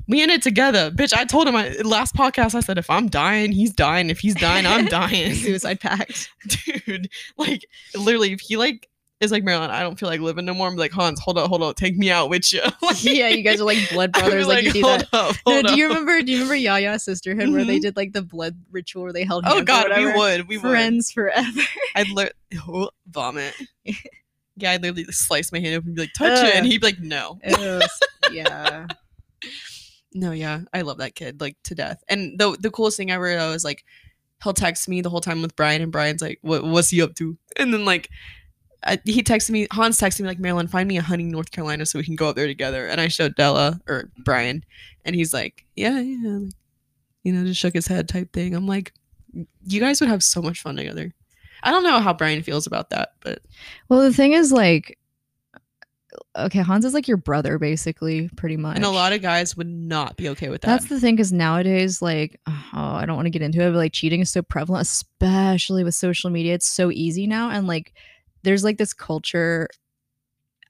[0.08, 0.92] We in it together.
[0.92, 4.10] Bitch, I told him I, last podcast, I said, if I'm dying, he's dying.
[4.10, 5.34] If he's dying, I'm dying.
[5.34, 6.30] suicide pact.
[6.86, 7.66] Dude, like,
[7.96, 8.90] literally, if he, like,
[9.24, 10.68] is like Marilyn, I don't feel like living no more.
[10.68, 12.62] I'm like Hans, hold up, hold up, take me out with you.
[12.82, 14.46] Like, yeah, you guys are like blood brothers.
[14.48, 15.08] Like, you do that.
[15.14, 16.22] up, No, do you remember?
[16.22, 17.82] Do you remember Yaya Sisterhood where they Mhm.
[17.82, 19.44] did like the blood ritual where they held?
[19.48, 20.70] Oh God, we would, we would.
[20.70, 21.62] Friends forever.
[21.96, 22.30] I'd li-
[22.68, 23.54] oh, vomit.
[24.56, 26.86] Yeah, I'd literally slice my hand open and be like, touch it, and he'd be
[26.86, 27.40] like, no.
[27.44, 27.82] Ew,
[28.32, 28.86] yeah.
[30.14, 32.04] No, yeah, I love that kid like to death.
[32.08, 33.84] And the the coolest thing ever though is like
[34.44, 37.16] he'll text me the whole time with Brian, and Brian's like, "What what's he up
[37.16, 38.10] to?" And then like
[38.86, 41.86] I, he texted me, Hans texted me like, "Marilyn, find me a hunting North Carolina
[41.86, 44.64] so we can go up there together." And I showed Della or Brian,
[45.06, 46.54] and he's like, "Yeah, yeah," like,
[47.24, 48.54] you know, just shook his head type thing.
[48.54, 48.94] I'm like,
[49.66, 51.14] you guys would have so much fun together.
[51.64, 53.40] I don't know how Brian feels about that, but
[53.88, 55.00] Well, the thing is, like,
[56.36, 58.76] okay, Hans is like your brother, basically, pretty much.
[58.76, 60.68] and a lot of guys would not be okay with that.
[60.68, 63.78] That's the thing, because nowadays, like, oh, I don't want to get into it, but
[63.78, 66.54] like, cheating is so prevalent, especially with social media.
[66.56, 67.94] It's so easy now, and like,
[68.44, 69.68] there's like this culture.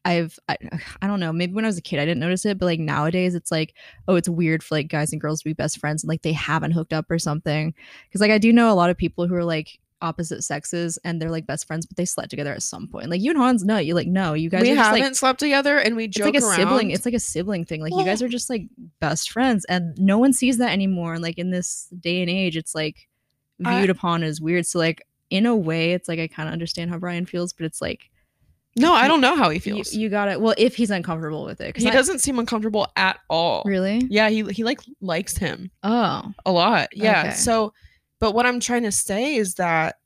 [0.06, 0.58] I've I,
[1.02, 2.80] I don't know maybe when I was a kid I didn't notice it but like
[2.80, 3.74] nowadays it's like
[4.10, 6.34] oh it's weird for like guys and girls to be best friends and like they
[6.34, 7.74] haven't hooked up or something
[8.08, 11.20] because like I do know a lot of people who are like opposite sexes and
[11.20, 13.64] they're like best friends but they slept together at some point like you and Hans
[13.64, 16.18] no you like no you guys we just, haven't like slept together, and we it's
[16.18, 16.56] joke like a around.
[16.58, 18.64] sibling it's like a sibling thing like you guys are just like
[19.00, 22.58] best friends and no one sees that anymore and like in this day and age
[22.58, 23.08] it's like
[23.64, 26.54] I- viewed upon as weird so like in a way it's like i kind of
[26.54, 28.10] understand how brian feels but it's like
[28.76, 29.94] no, I don't know how he feels.
[29.94, 30.42] you got it.
[30.42, 33.62] well if he's uncomfortable with it he I- doesn't seem uncomfortable at all.
[33.66, 36.90] really Yeah, he he like likes him oh a lot.
[36.92, 37.20] Yeah.
[37.20, 37.32] Okay.
[37.36, 37.72] So,
[38.20, 39.98] but what I'm trying to say is that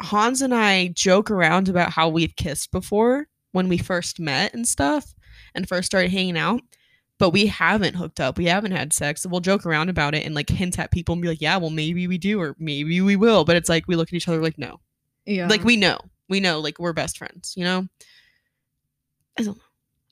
[0.00, 4.66] Hans and I joke around about how we've kissed before when we first met and
[4.66, 5.12] stuff
[5.54, 6.62] and first started hanging out.
[7.22, 8.36] But we haven't hooked up.
[8.36, 9.24] We haven't had sex.
[9.24, 11.70] We'll joke around about it and like hint at people and be like, yeah, well,
[11.70, 13.44] maybe we do or maybe we will.
[13.44, 14.80] But it's like we look at each other like, no.
[15.24, 15.98] yeah Like we know.
[16.28, 17.86] We know, like we're best friends, you know?
[19.38, 19.62] I don't know.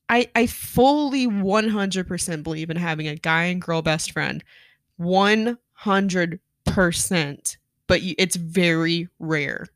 [0.09, 4.45] I, I fully 100% believe in having a guy and girl best friend.
[5.01, 7.57] 100%.
[7.89, 9.67] But you, it's very rare.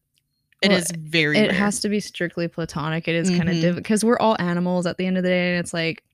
[0.63, 1.59] It Well, is very it rare.
[1.59, 3.75] has to be strictly platonic it is kind of mm-hmm.
[3.75, 6.05] because we're all animals at the end of the day and it's like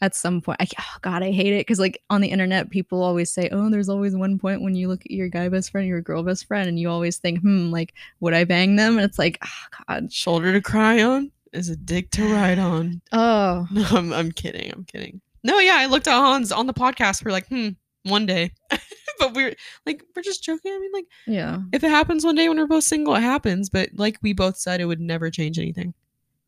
[0.00, 3.02] at some point I, oh god i hate it because like on the internet people
[3.02, 5.86] always say oh there's always one point when you look at your guy best friend
[5.88, 9.04] your girl best friend and you always think hmm like would i bang them and
[9.04, 13.00] it's like oh god Shoulder to cry on is a dick to ride on.
[13.12, 14.70] oh No, I'm, I'm kidding.
[14.72, 15.20] I'm kidding.
[15.42, 17.24] No, yeah, I looked at Hans on the podcast.
[17.24, 17.70] We're like, hmm,
[18.02, 18.52] one day.
[19.18, 19.54] but we're
[19.86, 20.72] like, we're just joking.
[20.72, 23.70] I mean, like, yeah if it happens one day when we're both single, it happens.
[23.70, 25.94] But like we both said, it would never change anything.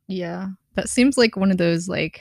[0.07, 2.21] yeah that seems like one of those like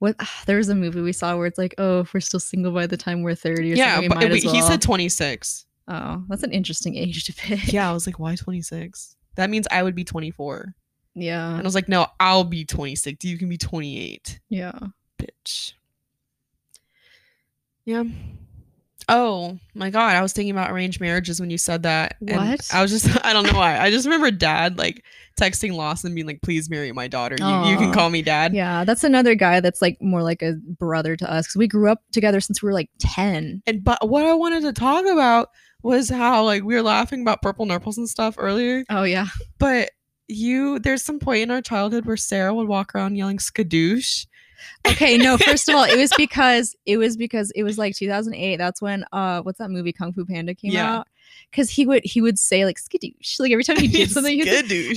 [0.00, 2.40] what ah, there was a movie we saw where it's like oh if we're still
[2.40, 4.54] single by the time we're 30 or Yeah, something but might we- as well.
[4.54, 5.66] he said 26.
[5.88, 9.16] oh that's an interesting age to pick Yeah, I was like, why 26?
[9.36, 10.74] That means I would be 24.
[11.14, 13.24] yeah And I was like, no, I'll be 26.
[13.24, 14.40] You can be 28.
[14.48, 14.78] yeah
[15.20, 15.72] Bitch.
[17.84, 18.04] Yeah.
[19.08, 22.16] Oh my god, I was thinking about arranged marriages when you said that.
[22.20, 22.68] What?
[22.72, 23.78] I was just I don't know why.
[23.78, 25.04] I just remember dad like
[25.40, 27.36] texting Lawson being like, please marry my daughter.
[27.38, 28.54] You, you can call me dad.
[28.54, 31.90] Yeah, that's another guy that's like more like a brother to us because we grew
[31.90, 33.62] up together since we were like 10.
[33.66, 35.50] And but what I wanted to talk about
[35.82, 38.84] was how like we were laughing about purple nurples and stuff earlier.
[38.90, 39.28] Oh, yeah.
[39.58, 39.90] But
[40.30, 44.26] you there's some point in our childhood where Sarah would walk around yelling skadoosh.
[44.86, 48.56] Okay, no, first of all, it was because it was because it was like 2008.
[48.56, 50.98] That's when uh what's that movie Kung Fu Panda came Yeah.
[50.98, 51.08] out?
[51.52, 53.38] Cuz he would he would say like skadoosh.
[53.38, 54.48] Like every time he did something he would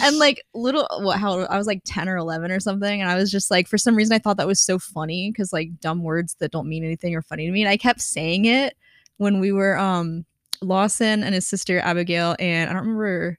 [0.02, 3.16] and like little what how I was like 10 or 11 or something and I
[3.16, 6.04] was just like for some reason I thought that was so funny cuz like dumb
[6.04, 8.76] words that don't mean anything are funny to me and I kept saying it
[9.18, 10.26] when we were um
[10.62, 13.38] Lawson and his sister Abigail and I don't remember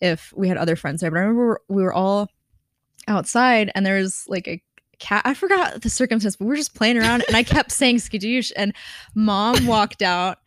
[0.00, 2.28] if we had other friends there but I remember we were all
[3.08, 4.62] outside and there was like a
[4.98, 7.96] cat I forgot the circumstance but we were just playing around and I kept saying
[7.96, 8.72] skadoosh and
[9.14, 10.38] mom walked out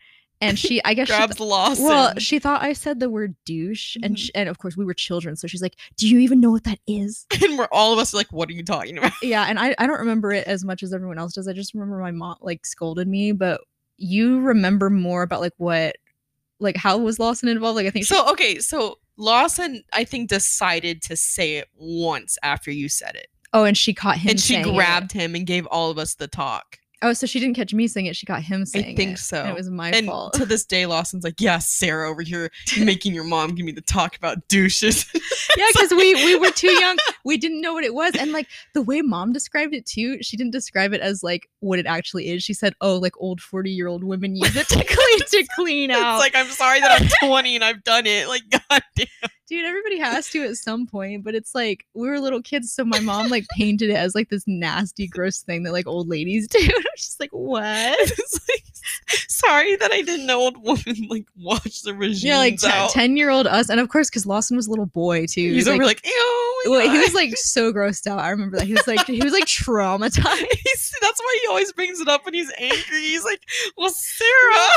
[0.41, 1.84] and she I guess she grabs Lawson.
[1.86, 4.20] well, she thought I said the word douche, and Mhm.
[4.20, 6.64] sh- and of course we were children, so she's like, "Do you even know what
[6.64, 9.12] that is?" and we're all of us like, what are you talking about?
[9.22, 11.50] yeah, and I I don't remember it as much as everyone else does.
[11.50, 13.60] I just remember my mom like scolded me, but
[13.97, 15.97] you remember more about like what,
[16.62, 17.76] like how was Lawson involved?
[17.76, 22.38] Like I think she- So okay, so Lawson, I think, decided to say it once
[22.43, 23.28] after you said it.
[23.54, 24.74] Oh, and she caught him, and she saying it.
[24.74, 26.79] grabbed him and gave all of us the talk.
[27.02, 29.39] Oh, so she didn't catch me saying it; she got him saying think it, so.
[29.41, 30.34] and it was my and fault.
[30.34, 33.82] to this day, Lawson's like, yeah, Sarah over here making your mom give me the
[33.82, 35.06] talk about douches.
[35.58, 36.97] yeah, because we we were too young.
[37.26, 40.36] We didn't know what it was, and like the way mom described it too, she
[40.36, 42.43] didn't describe it as like what it actually is.
[42.43, 45.91] She said, "Oh, like old forty year old women use it to clean to clean
[45.91, 48.28] it's out." like, I'm sorry that I'm 20 and I've done it.
[48.28, 49.30] Like, god damn.
[49.47, 52.86] Dude, everybody has to at some point, but it's like we were little kids, so
[52.86, 56.47] my mom like painted it as like this nasty, gross thing that like old ladies
[56.47, 56.68] do.
[56.90, 58.12] And I was just like, what?
[58.50, 58.64] Like,
[59.28, 62.30] sorry that I didn't know old woman like watch the regime.
[62.30, 62.60] Yeah, like
[62.92, 65.54] ten year old us, and of course, because Lawson was a little boy too.
[65.54, 66.12] He's like, over like, ew.
[66.14, 68.20] oh my well, he was like so grossed out.
[68.20, 70.46] I remember that he was like he was like traumatized.
[70.64, 73.02] He's, that's why he always brings it up when he's angry.
[73.02, 73.42] He's like,
[73.78, 74.30] "Well, Sarah."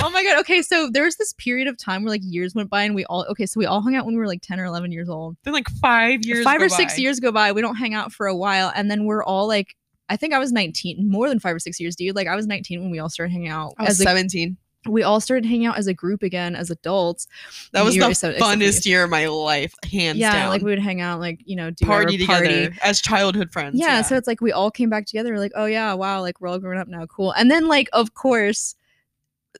[0.02, 0.40] oh my god.
[0.40, 3.04] Okay, so there was this period of time where like years went by, and we
[3.06, 3.46] all okay.
[3.46, 5.36] So we all hung out when we were like ten or eleven years old.
[5.44, 7.52] Then like five years, five or six years go by.
[7.52, 9.76] We don't hang out for a while, and then we're all like,
[10.12, 12.14] I think I was nineteen, more than five or six years, dude.
[12.14, 13.72] Like I was nineteen when we all started hanging out.
[13.78, 14.58] I was as a, seventeen.
[14.86, 17.26] we all started hanging out as a group again as adults.
[17.72, 18.50] That was the so- except for you.
[18.56, 20.48] funnest year of my life, hands yeah, down.
[20.50, 22.78] like we would hang out, like you know, do party together party.
[22.82, 23.78] as childhood friends.
[23.78, 25.38] Yeah, so it's like we all came back together.
[25.38, 27.32] Like, oh yeah, wow, like we're all grown up now, cool.
[27.32, 28.74] And then like, of course,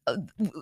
[0.06, 0.16] uh,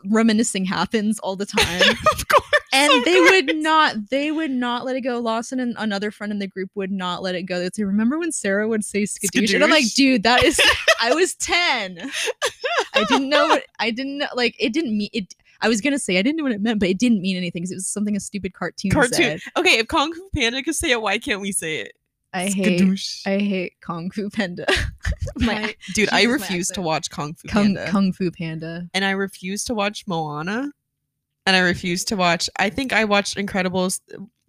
[0.08, 1.80] reminiscing happens all the time.
[2.12, 2.44] of course.
[2.72, 3.30] And of they course.
[3.30, 5.18] would not they would not let it go.
[5.18, 7.58] Lawson and another friend in the group would not let it go.
[7.58, 9.54] They'd say remember when sarah would say skadoosh?
[9.54, 10.60] And i'm like dude that is
[11.00, 12.10] i was 10
[12.94, 15.98] i didn't know what i didn't know like it didn't mean it i was gonna
[15.98, 17.86] say i didn't know what it meant but it didn't mean anything because it was
[17.86, 19.12] something a stupid cartoon, Cartoon.
[19.12, 19.40] said.
[19.56, 21.92] Okay, if Kung Fu Panda could say it, why can't we say it?
[22.32, 22.80] i hate
[23.26, 24.64] i hate kung fu panda.
[25.36, 28.88] My dude, I refuse to watch Kung Fu kung, Panda, kung fu panda.
[28.94, 30.70] And I refuse to watch Moana,
[31.50, 32.48] and I refuse to watch.
[32.60, 33.98] I think I watched Incredibles,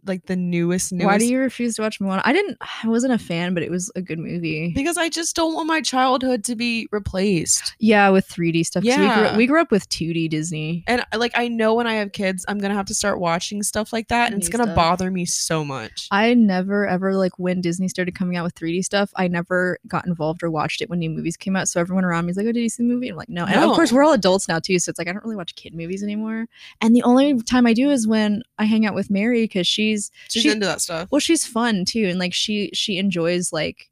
[0.05, 0.91] like the newest.
[0.91, 3.61] newest why do you refuse to watch moana i didn't i wasn't a fan but
[3.63, 7.75] it was a good movie Because I just don't want my childhood to be replaced.
[7.79, 9.29] yeah with 3d stuff 'cause we, Yeah.
[9.29, 12.11] grew, we grew up with 2d disney And uh, like I know when I have
[12.13, 14.75] kids, I'm gonna have to start watching stuff like that, and it's New gonna stuff.
[14.75, 16.07] bother me so much.
[16.11, 20.07] I never ever like when Disney started coming out with 3D stuff, I never got
[20.07, 21.67] involved or watched it when new movies came out.
[21.67, 23.09] So everyone around me is like, Oh, did you see the movie?
[23.09, 23.45] I'm like, no.
[23.45, 23.97] And of course No.
[23.97, 24.79] we're all adults now too.
[24.79, 26.47] So it's like I don't really watch kid movies anymore.
[26.81, 30.11] And the only time I do is when I hang out with Mary because she's
[30.29, 31.07] She's she- into that stuff.
[31.11, 32.07] well, she's fun too.
[32.09, 33.87] And like she she enjoys like,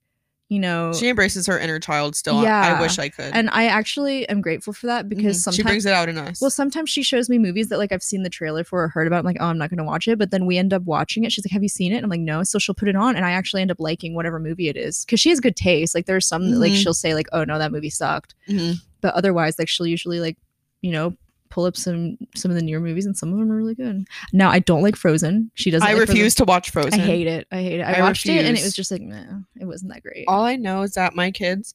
[0.52, 2.40] you know She embraces her inner child still.
[2.40, 3.32] I- I wish I could.
[3.36, 5.42] and I actually am grateful for that because Mhm.
[5.42, 6.42] sometimes she brings it out in us.
[6.42, 9.06] Well, sometimes she shows me movies that like I've seen the trailer for or heard
[9.06, 9.20] about.
[9.20, 10.18] I'm like, oh, I'm not going to watch it.
[10.18, 11.32] But then we end up watching it.
[11.32, 11.98] She's like, have you seen it?
[11.98, 12.42] And I'm like, no.
[12.44, 15.06] So she'll put it on, and I actually end up liking whatever movie it is
[15.06, 15.94] because she has good taste.
[15.94, 18.34] Like there's some that, like she'll say like, oh no, that movie sucked.
[18.50, 18.78] Mhm.
[19.02, 20.38] But otherwise, like she'll usually like,
[20.82, 21.16] you know,
[21.50, 24.06] pull up some some of the newer movies, and some of them are really good.
[24.34, 25.52] Now I don't like Frozen.
[25.56, 25.88] She doesn't.
[25.88, 26.14] I like Frozen.
[26.16, 27.00] refuse to watch Frozen.
[27.00, 27.48] I hate it.
[27.52, 27.84] I hate it.
[27.84, 30.26] I, I watched it, and it was just like, no, it wasn't that great.
[30.28, 31.74] All I know is that my kids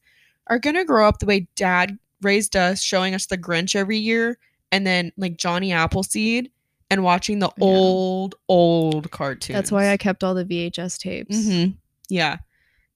[0.49, 4.39] are gonna grow up the way Dad raised us, showing us the Grinch every year,
[4.73, 6.51] and then like Johnny Appleseed,
[6.91, 7.65] and watching the Yeah.
[7.65, 9.55] old old cartoons.
[9.55, 11.47] That's why I kept all the VHS tapes.
[11.47, 11.65] hmm
[12.09, 12.39] Yeah,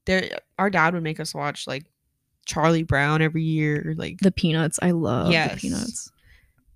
[0.06, 0.38] there.
[0.58, 1.84] Our dad would make us watch like
[2.46, 4.78] Charlie Brown every year, like The Peanuts.
[4.82, 5.54] I love Yes.
[5.54, 6.10] the Peanuts.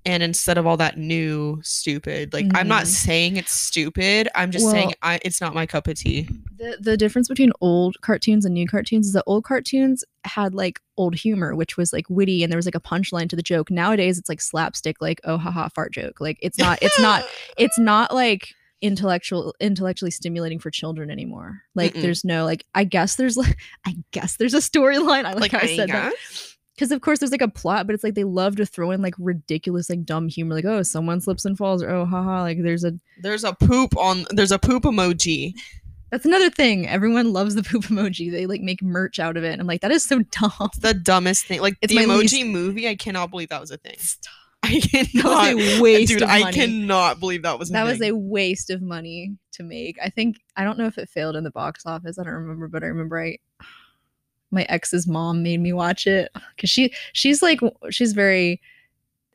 [0.04, 2.86] And instead of all that new stupid like i'm not Mhm.
[2.88, 6.96] saying it's stupid i'm just saying I, it's not my cup of tea The the
[6.96, 11.54] difference between old cartoons and new cartoons is that old cartoons had like old humor,
[11.56, 13.70] which was like witty and there was like a punchline to the joke.
[13.70, 16.20] Nowadays it's like slapstick, like oh haha fart joke.
[16.20, 17.24] Like it's not it's not
[17.58, 21.62] it's not like intellectual intellectually stimulating for children anymore.
[21.74, 22.02] Like Mm-mm.
[22.02, 25.24] there's no like I guess there's like I guess there's a storyline.
[25.24, 26.12] I like, like how I said that.
[26.82, 29.00] Because of course there's like a plot, but it's like they love to throw in
[29.02, 32.60] like ridiculous like dumb humor, like oh someone slips and falls or oh haha like
[32.60, 35.54] there's a there's a poop on there's a poop emoji
[36.10, 36.88] That's another thing.
[36.88, 38.32] Everyone loves the poop emoji.
[38.32, 39.60] They like make merch out of it.
[39.60, 40.50] I'm like, that is so dumb.
[40.60, 43.70] it's the dumbest thing like It's the emoji least- movie i cannot believe that was
[43.70, 44.32] a thing Stop.
[44.64, 48.02] i That cannot was a waste dude i cannot believe that was a that was
[48.02, 49.98] a waste of money to make.
[50.02, 52.18] I think I don't know if it failed in the box office.
[52.18, 53.38] I don't remember, but I remember I
[54.52, 56.30] my ex's mom made me watch it.
[56.54, 58.60] Because she she's like she's very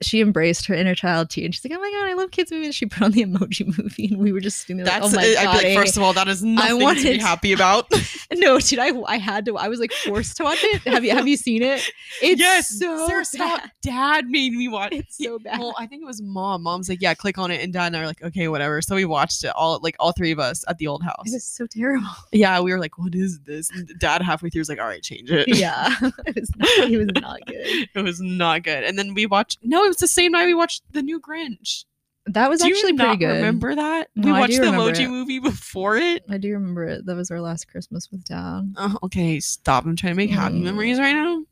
[0.01, 2.51] she embraced her inner child too, and she's like, "Oh my god, I love kids
[2.51, 5.13] movies." She put on the Emoji Movie, and we were just sitting there like, that's
[5.13, 7.53] "Oh my I'd god!" be like first of all that is nothing to be happy
[7.53, 7.91] about
[8.33, 9.57] No, dude, I I had to.
[9.57, 10.81] I was like forced to watch it.
[10.83, 11.81] Have you have you seen it?
[12.21, 15.59] It's yes so Sarah Scott dad made me watch It's so bad.
[15.59, 17.97] well i think it was mom mom's like yeah click on it and dad and
[17.97, 20.63] i were like okay whatever so we watched it all like all three of us
[20.67, 22.07] at the old house It was so terrible.
[22.31, 25.03] yeah we were like what is this and dad halfway through was like all right
[25.03, 25.93] change it Yeah,
[26.25, 27.87] it was not, it was not good.
[27.93, 30.53] it was not good and then we watched no it was the same night we
[30.53, 31.85] watched the new grinch
[32.27, 33.35] That was do actually pretty good.
[33.35, 35.09] remember that No, we watched the emoji it.
[35.09, 37.05] movie before it I do remember it.
[37.05, 38.73] That was our last Christmas with Dad.
[38.77, 40.63] oh, okay stop i'm trying to make happy Mm.
[40.63, 41.43] memories right now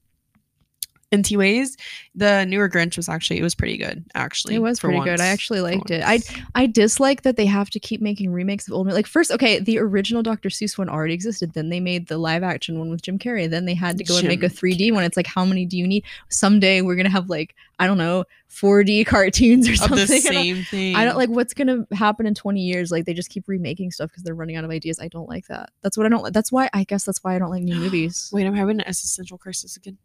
[1.18, 1.78] NT Ways.
[2.16, 4.06] The newer Grinch was actually it was pretty good.
[4.16, 5.20] Actually, It was pretty good.
[5.20, 6.04] I actually liked it.
[6.06, 6.20] I.
[6.54, 9.78] I dislike that they have to keep making remakes of old like first okay the
[9.80, 10.50] original Dr.
[10.50, 13.66] Seuss one already existed then they made the live action one with Jim Carrey then
[13.66, 15.86] they had to go and make a 3D one it's like how many do you
[15.88, 20.04] need someday we're gonna have like I don't know 4D cartoons or of something the
[20.16, 20.96] I don't- same thing.
[20.96, 22.92] I don't like what's gonna happen in 20 years.
[22.92, 25.00] Like they just keep remaking stuff because they're running out of ideas.
[25.00, 25.72] I don't like that.
[25.82, 26.34] That's what I don't like.
[26.34, 28.30] That's why I guess that's why I don't like new movies.
[28.34, 29.98] Wait, I'm having an existential crisis again.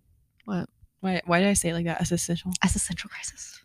[0.45, 0.69] What?
[1.01, 1.21] Why?
[1.25, 2.01] Why did I say it like that?
[2.01, 2.53] Existential.
[2.63, 3.61] As a central crisis.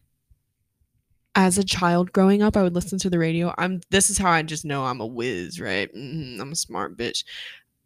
[1.37, 3.53] As a child growing up, I would listen to the radio.
[3.57, 3.81] I'm.
[3.89, 5.93] This is how I just know I'm a whiz, right?
[5.93, 7.23] Mhm, I'm a smart bitch.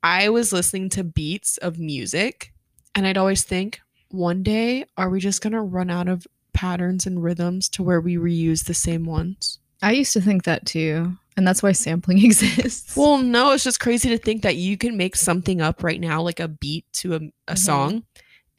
[0.03, 2.53] I was listening to beats of music,
[2.95, 3.79] and I'd always think,
[4.09, 8.17] one day, are we just gonna run out of patterns and rhythms to where we
[8.17, 9.57] reuse the same ones?
[9.81, 12.95] I used to think that too, and that's why sampling exists.
[12.95, 16.21] Well, no, it's just crazy to think that you can make something up right now,
[16.21, 17.57] like a beat to a, a Mhm.
[17.57, 18.03] song,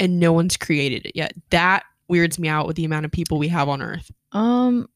[0.01, 1.34] and no one's created it yet.
[1.51, 4.11] That weirds me out with the amount of people we have on Earth.
[4.32, 4.88] Um,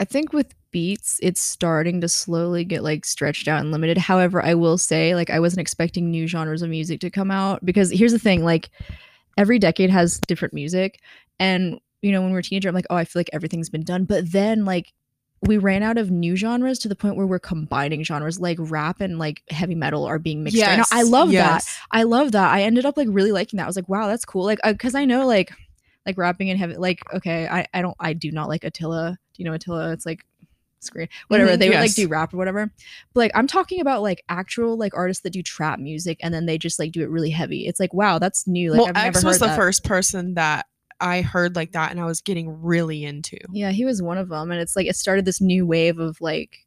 [0.00, 3.98] I think with beats, it's starting to slowly get like stretched out and limited.
[3.98, 7.64] However, I will say, like, I wasn't expecting new genres of music to come out
[7.64, 8.70] because here's the thing: like,
[9.36, 11.00] every decade has different music,
[11.38, 13.70] and you know, when we we're a teenager, I'm like, oh, I feel like everything's
[13.70, 14.04] been done.
[14.04, 14.92] But then, like,
[15.46, 19.00] we ran out of new genres to the point where we're combining genres, like rap
[19.00, 20.84] and like heavy metal are being mixed right now.
[20.90, 21.64] I love that.
[21.90, 22.50] I love that.
[22.52, 23.64] I ended up like really liking that.
[23.64, 24.44] I was like, wow, that's cool.
[24.44, 25.52] Like, because I know like
[26.06, 26.76] like rapping and heavy.
[26.76, 29.18] Like, okay, I I don't I do not like Attila.
[29.34, 29.92] Do you know Attila?
[29.92, 30.24] It's like
[30.80, 32.70] screen whatever Mhm, they would like do rap or whatever.
[33.14, 36.46] But like I'm talking about like actual like artists that do trap music and then
[36.46, 37.66] they just like do it really heavy.
[37.66, 38.72] It's like wow, that's new.
[38.72, 39.56] Like well, I've X was the that.
[39.56, 40.66] first person that
[41.00, 43.38] I heard like that, and I was getting really into.
[43.50, 46.20] Yeah, he was one of them, and it's like it started this new wave of
[46.20, 46.64] like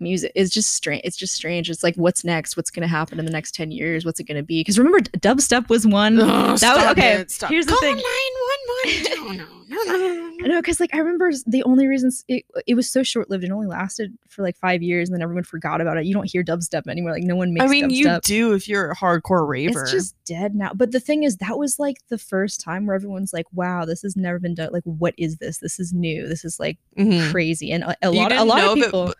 [0.00, 0.32] music.
[0.34, 1.02] It's just strange.
[1.04, 1.70] It's just strange.
[1.70, 2.56] It's like what's next?
[2.56, 4.04] What's gonna happen in the next ten years?
[4.04, 4.60] What's it gonna be?
[4.60, 6.16] Because remember, dubstep was one.
[6.16, 7.14] That was okay.
[7.14, 7.36] it.
[7.48, 7.96] Here's the Call thing.
[7.96, 8.51] 911.
[9.22, 10.46] No, no, no, no, no, no.
[10.46, 13.44] No, because like I remember the only reasons it, it was so short lived.
[13.44, 16.04] It only lasted for like five years, and then everyone forgot about it.
[16.04, 17.12] You don't hear dubstep anymore.
[17.12, 17.64] Like no one makes.
[17.64, 19.82] I mean, you do if you're a hardcore raver.
[19.82, 20.72] It's just dead now.
[20.74, 24.02] But the thing is, that was like the first time where everyone's like, "Wow, this
[24.02, 24.70] has never been done.
[24.72, 25.58] Like, what is this?
[25.58, 26.26] This is new.
[26.28, 27.30] This is like Mhm.
[27.30, 29.14] crazy." And a, a lot, a lot of people,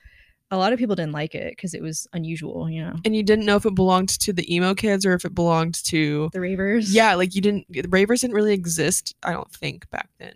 [0.52, 2.70] a lot of people didn't like it because it was unusual.
[2.70, 5.24] You know, and you didn't know if it belonged to the emo kids or if
[5.24, 6.94] it belonged to the ravers.
[6.94, 10.34] yeah like you didn't the ravers didn't really exist i don't think back then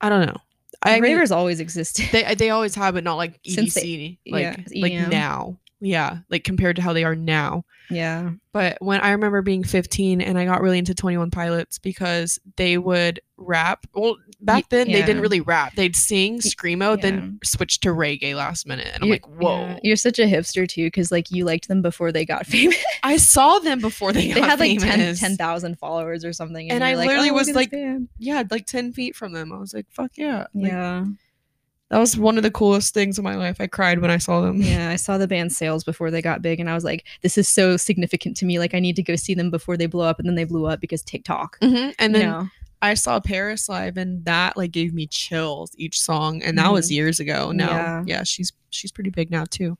[0.00, 0.36] i don't know
[0.82, 2.06] i mean, ravers always existed.
[2.12, 6.18] they they always have but not like Since edc they- like yeah, like now yeah
[6.28, 10.36] like compared to how they are now yeah, but when i remember being 15 and
[10.38, 15.22] i got really into 21 pilots because they would rap well back then they didn't
[15.22, 17.02] really rap they'd sing screamo yeah.
[17.02, 19.78] then switch to reggae last minute and i'm You're- like whoa yeah.
[19.84, 22.76] You're such a hipster too, because like you liked them before they got famous.
[23.02, 25.20] i saw them before they, they had like 10 famous.
[25.20, 26.70] 10,000 followers or something.
[26.70, 29.52] And you're I like, literally "Oh, was like, band." yeah like 10 feet from them
[29.52, 31.04] i was like fuck yeah Like, yeah.
[31.90, 33.56] That was one of the coolest things in my life.
[33.60, 34.60] I cried when I saw them.
[34.60, 37.38] Yeah, I saw the band Sales before they got big, and I was like, "This
[37.38, 38.58] is so significant to me.
[38.58, 40.66] Like, I need to go see them before they blow up." And then they blew
[40.66, 41.58] up because TikTok.
[41.60, 41.94] Mhm.
[41.98, 42.48] And you then know?
[42.82, 46.42] I saw Paris live, and that like gave me chills each song.
[46.42, 47.52] And that was years ago.
[47.52, 48.04] Now, Yeah.
[48.06, 48.22] yeah.
[48.22, 49.78] she's she's pretty big now too.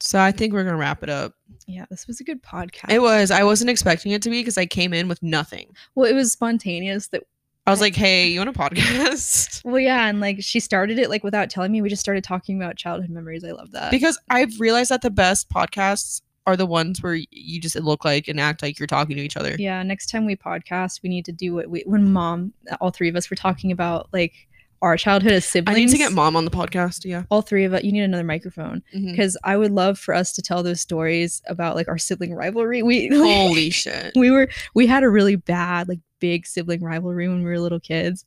[0.00, 1.34] So I think we're gonna wrap it up.
[1.68, 2.90] yeah, this was a good podcast.
[2.90, 3.30] It was.
[3.30, 5.68] I wasn't expecting it to be because I came in with nothing.
[5.94, 7.06] well, it was spontaneous.
[7.08, 7.22] That
[7.66, 11.08] I was like, "Hey, you want a podcast?" well, yeah, and like she started it
[11.08, 11.80] like without telling me.
[11.80, 13.44] We just started talking about childhood memories.
[13.44, 13.90] I love that.
[13.90, 18.26] Because I've realized that the best podcasts are the ones where you just look like
[18.26, 19.54] and act like you're talking to each other.
[19.58, 23.08] yeah, next time we podcast, we need to do what we when mom, all three
[23.08, 24.34] of us were talking about like
[24.82, 25.76] our childhood as siblings.
[25.76, 27.04] I need to get mom on the podcast.
[27.04, 27.22] Yeah.
[27.30, 27.84] all three of us.
[27.84, 29.12] You need another microphone mm-hmm.
[29.12, 32.82] because I would love for us to tell those stories about like our sibling rivalry.
[32.82, 34.12] We Holy shit.
[34.16, 37.80] we were we had a really bad like big sibling rivalry when we were little
[37.80, 38.24] kids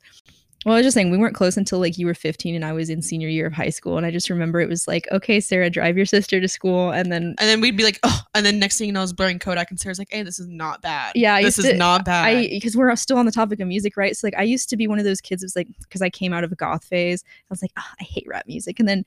[0.65, 2.73] well i was just saying we weren't close until like you were 15 and i
[2.73, 5.39] was in senior year of high school and i just remember it was like okay
[5.39, 8.45] sarah drive your sister to school and then And then we'd be like, oh, and
[8.45, 10.47] then next thing you know, I was blurring Kodak, and Sarah's like, hey, this is
[10.47, 11.13] not bad.
[11.15, 12.25] Yeah, I this is to- not bad.
[12.25, 14.77] i because we're still on the topic of music right so like i used to
[14.77, 17.23] be one of those kids was like because i came out of a goth phase
[17.27, 19.03] i was like oh, i hate rap music and then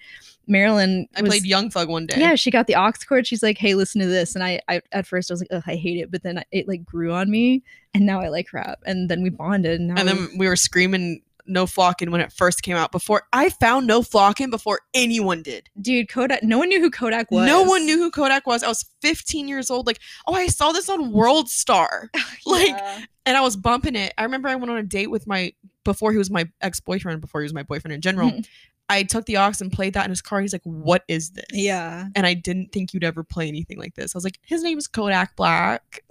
[0.46, 2.18] marilyn I was- played Young Thug one day.
[2.20, 4.80] yeah she got the aux cord she's like hey listen to this and I, I
[4.92, 7.30] at first i was like Ugh, i hate it but then it like grew on
[7.30, 7.62] me
[7.94, 10.56] and now i like rap and then we bonded and, now And then we were
[10.56, 12.92] screaming No Flockin' when it first came out.
[12.92, 15.68] Before I found No Flockin' before anyone did.
[15.80, 18.62] dude kodak no one knew who kodak was No one knew who Kodak was.
[18.62, 19.86] I was 15 years old.
[19.86, 22.10] Like, oh, I saw this on World Star,
[22.46, 23.00] like- Yeah.
[23.26, 24.12] and I was bumping it.
[24.18, 25.52] I remember I went on a date with my
[25.84, 27.20] before he was my ex boyfriend.
[27.20, 28.32] Before he was my boyfriend in general.
[28.90, 30.40] I took the aux and played that in his car.
[30.40, 32.06] He's like, "What is this?" Yeah.
[32.16, 34.14] and I didn't think you'd ever play anything like this.
[34.14, 36.02] I was like, his name is Kodak Black.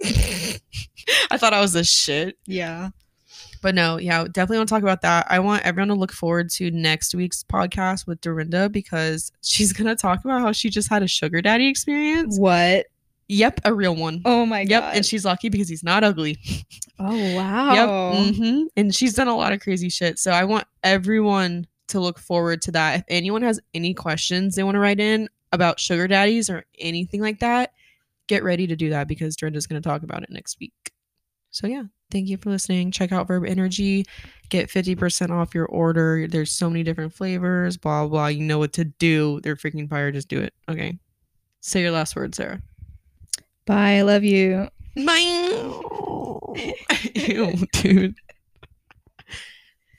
[1.30, 2.38] I thought I was a shit.
[2.46, 2.90] Yeah.
[3.60, 5.26] But no, yeah, definitely want to talk about that.
[5.28, 9.88] I want everyone to look forward to next week's podcast with Dorinda because she's going
[9.88, 12.38] to talk about how she just had a sugar daddy experience.
[12.38, 12.86] What?
[13.28, 14.22] Yep, a real one.
[14.24, 14.96] Oh my yep, god.
[14.96, 16.38] and she's lucky because he's not ugly.
[16.98, 17.74] oh wow.
[17.74, 18.34] Yep.
[18.34, 20.18] hmm And she's done a lot of crazy shit.
[20.18, 23.00] So I want everyone to look forward to that.
[23.00, 27.20] If anyone has any questions they want to write in about sugar daddies or anything
[27.20, 27.72] like that,
[28.28, 30.72] get ready to do that because Dorinda's going to talk about it next week.
[31.50, 32.90] So yeah, thank you for listening.
[32.90, 34.06] Check out Verb Energy.
[34.48, 36.26] Get 50% off your order.
[36.28, 38.28] There's so many different flavors, blah, blah.
[38.28, 39.40] You know what to do.
[39.42, 40.12] They're freaking fire.
[40.12, 40.54] Just do it.
[40.68, 40.98] Okay.
[41.60, 42.62] Say your last word, Sarah.
[43.66, 43.96] Bye.
[43.96, 44.68] I love you.
[44.96, 45.80] Bye.
[47.14, 48.14] Ew, dude.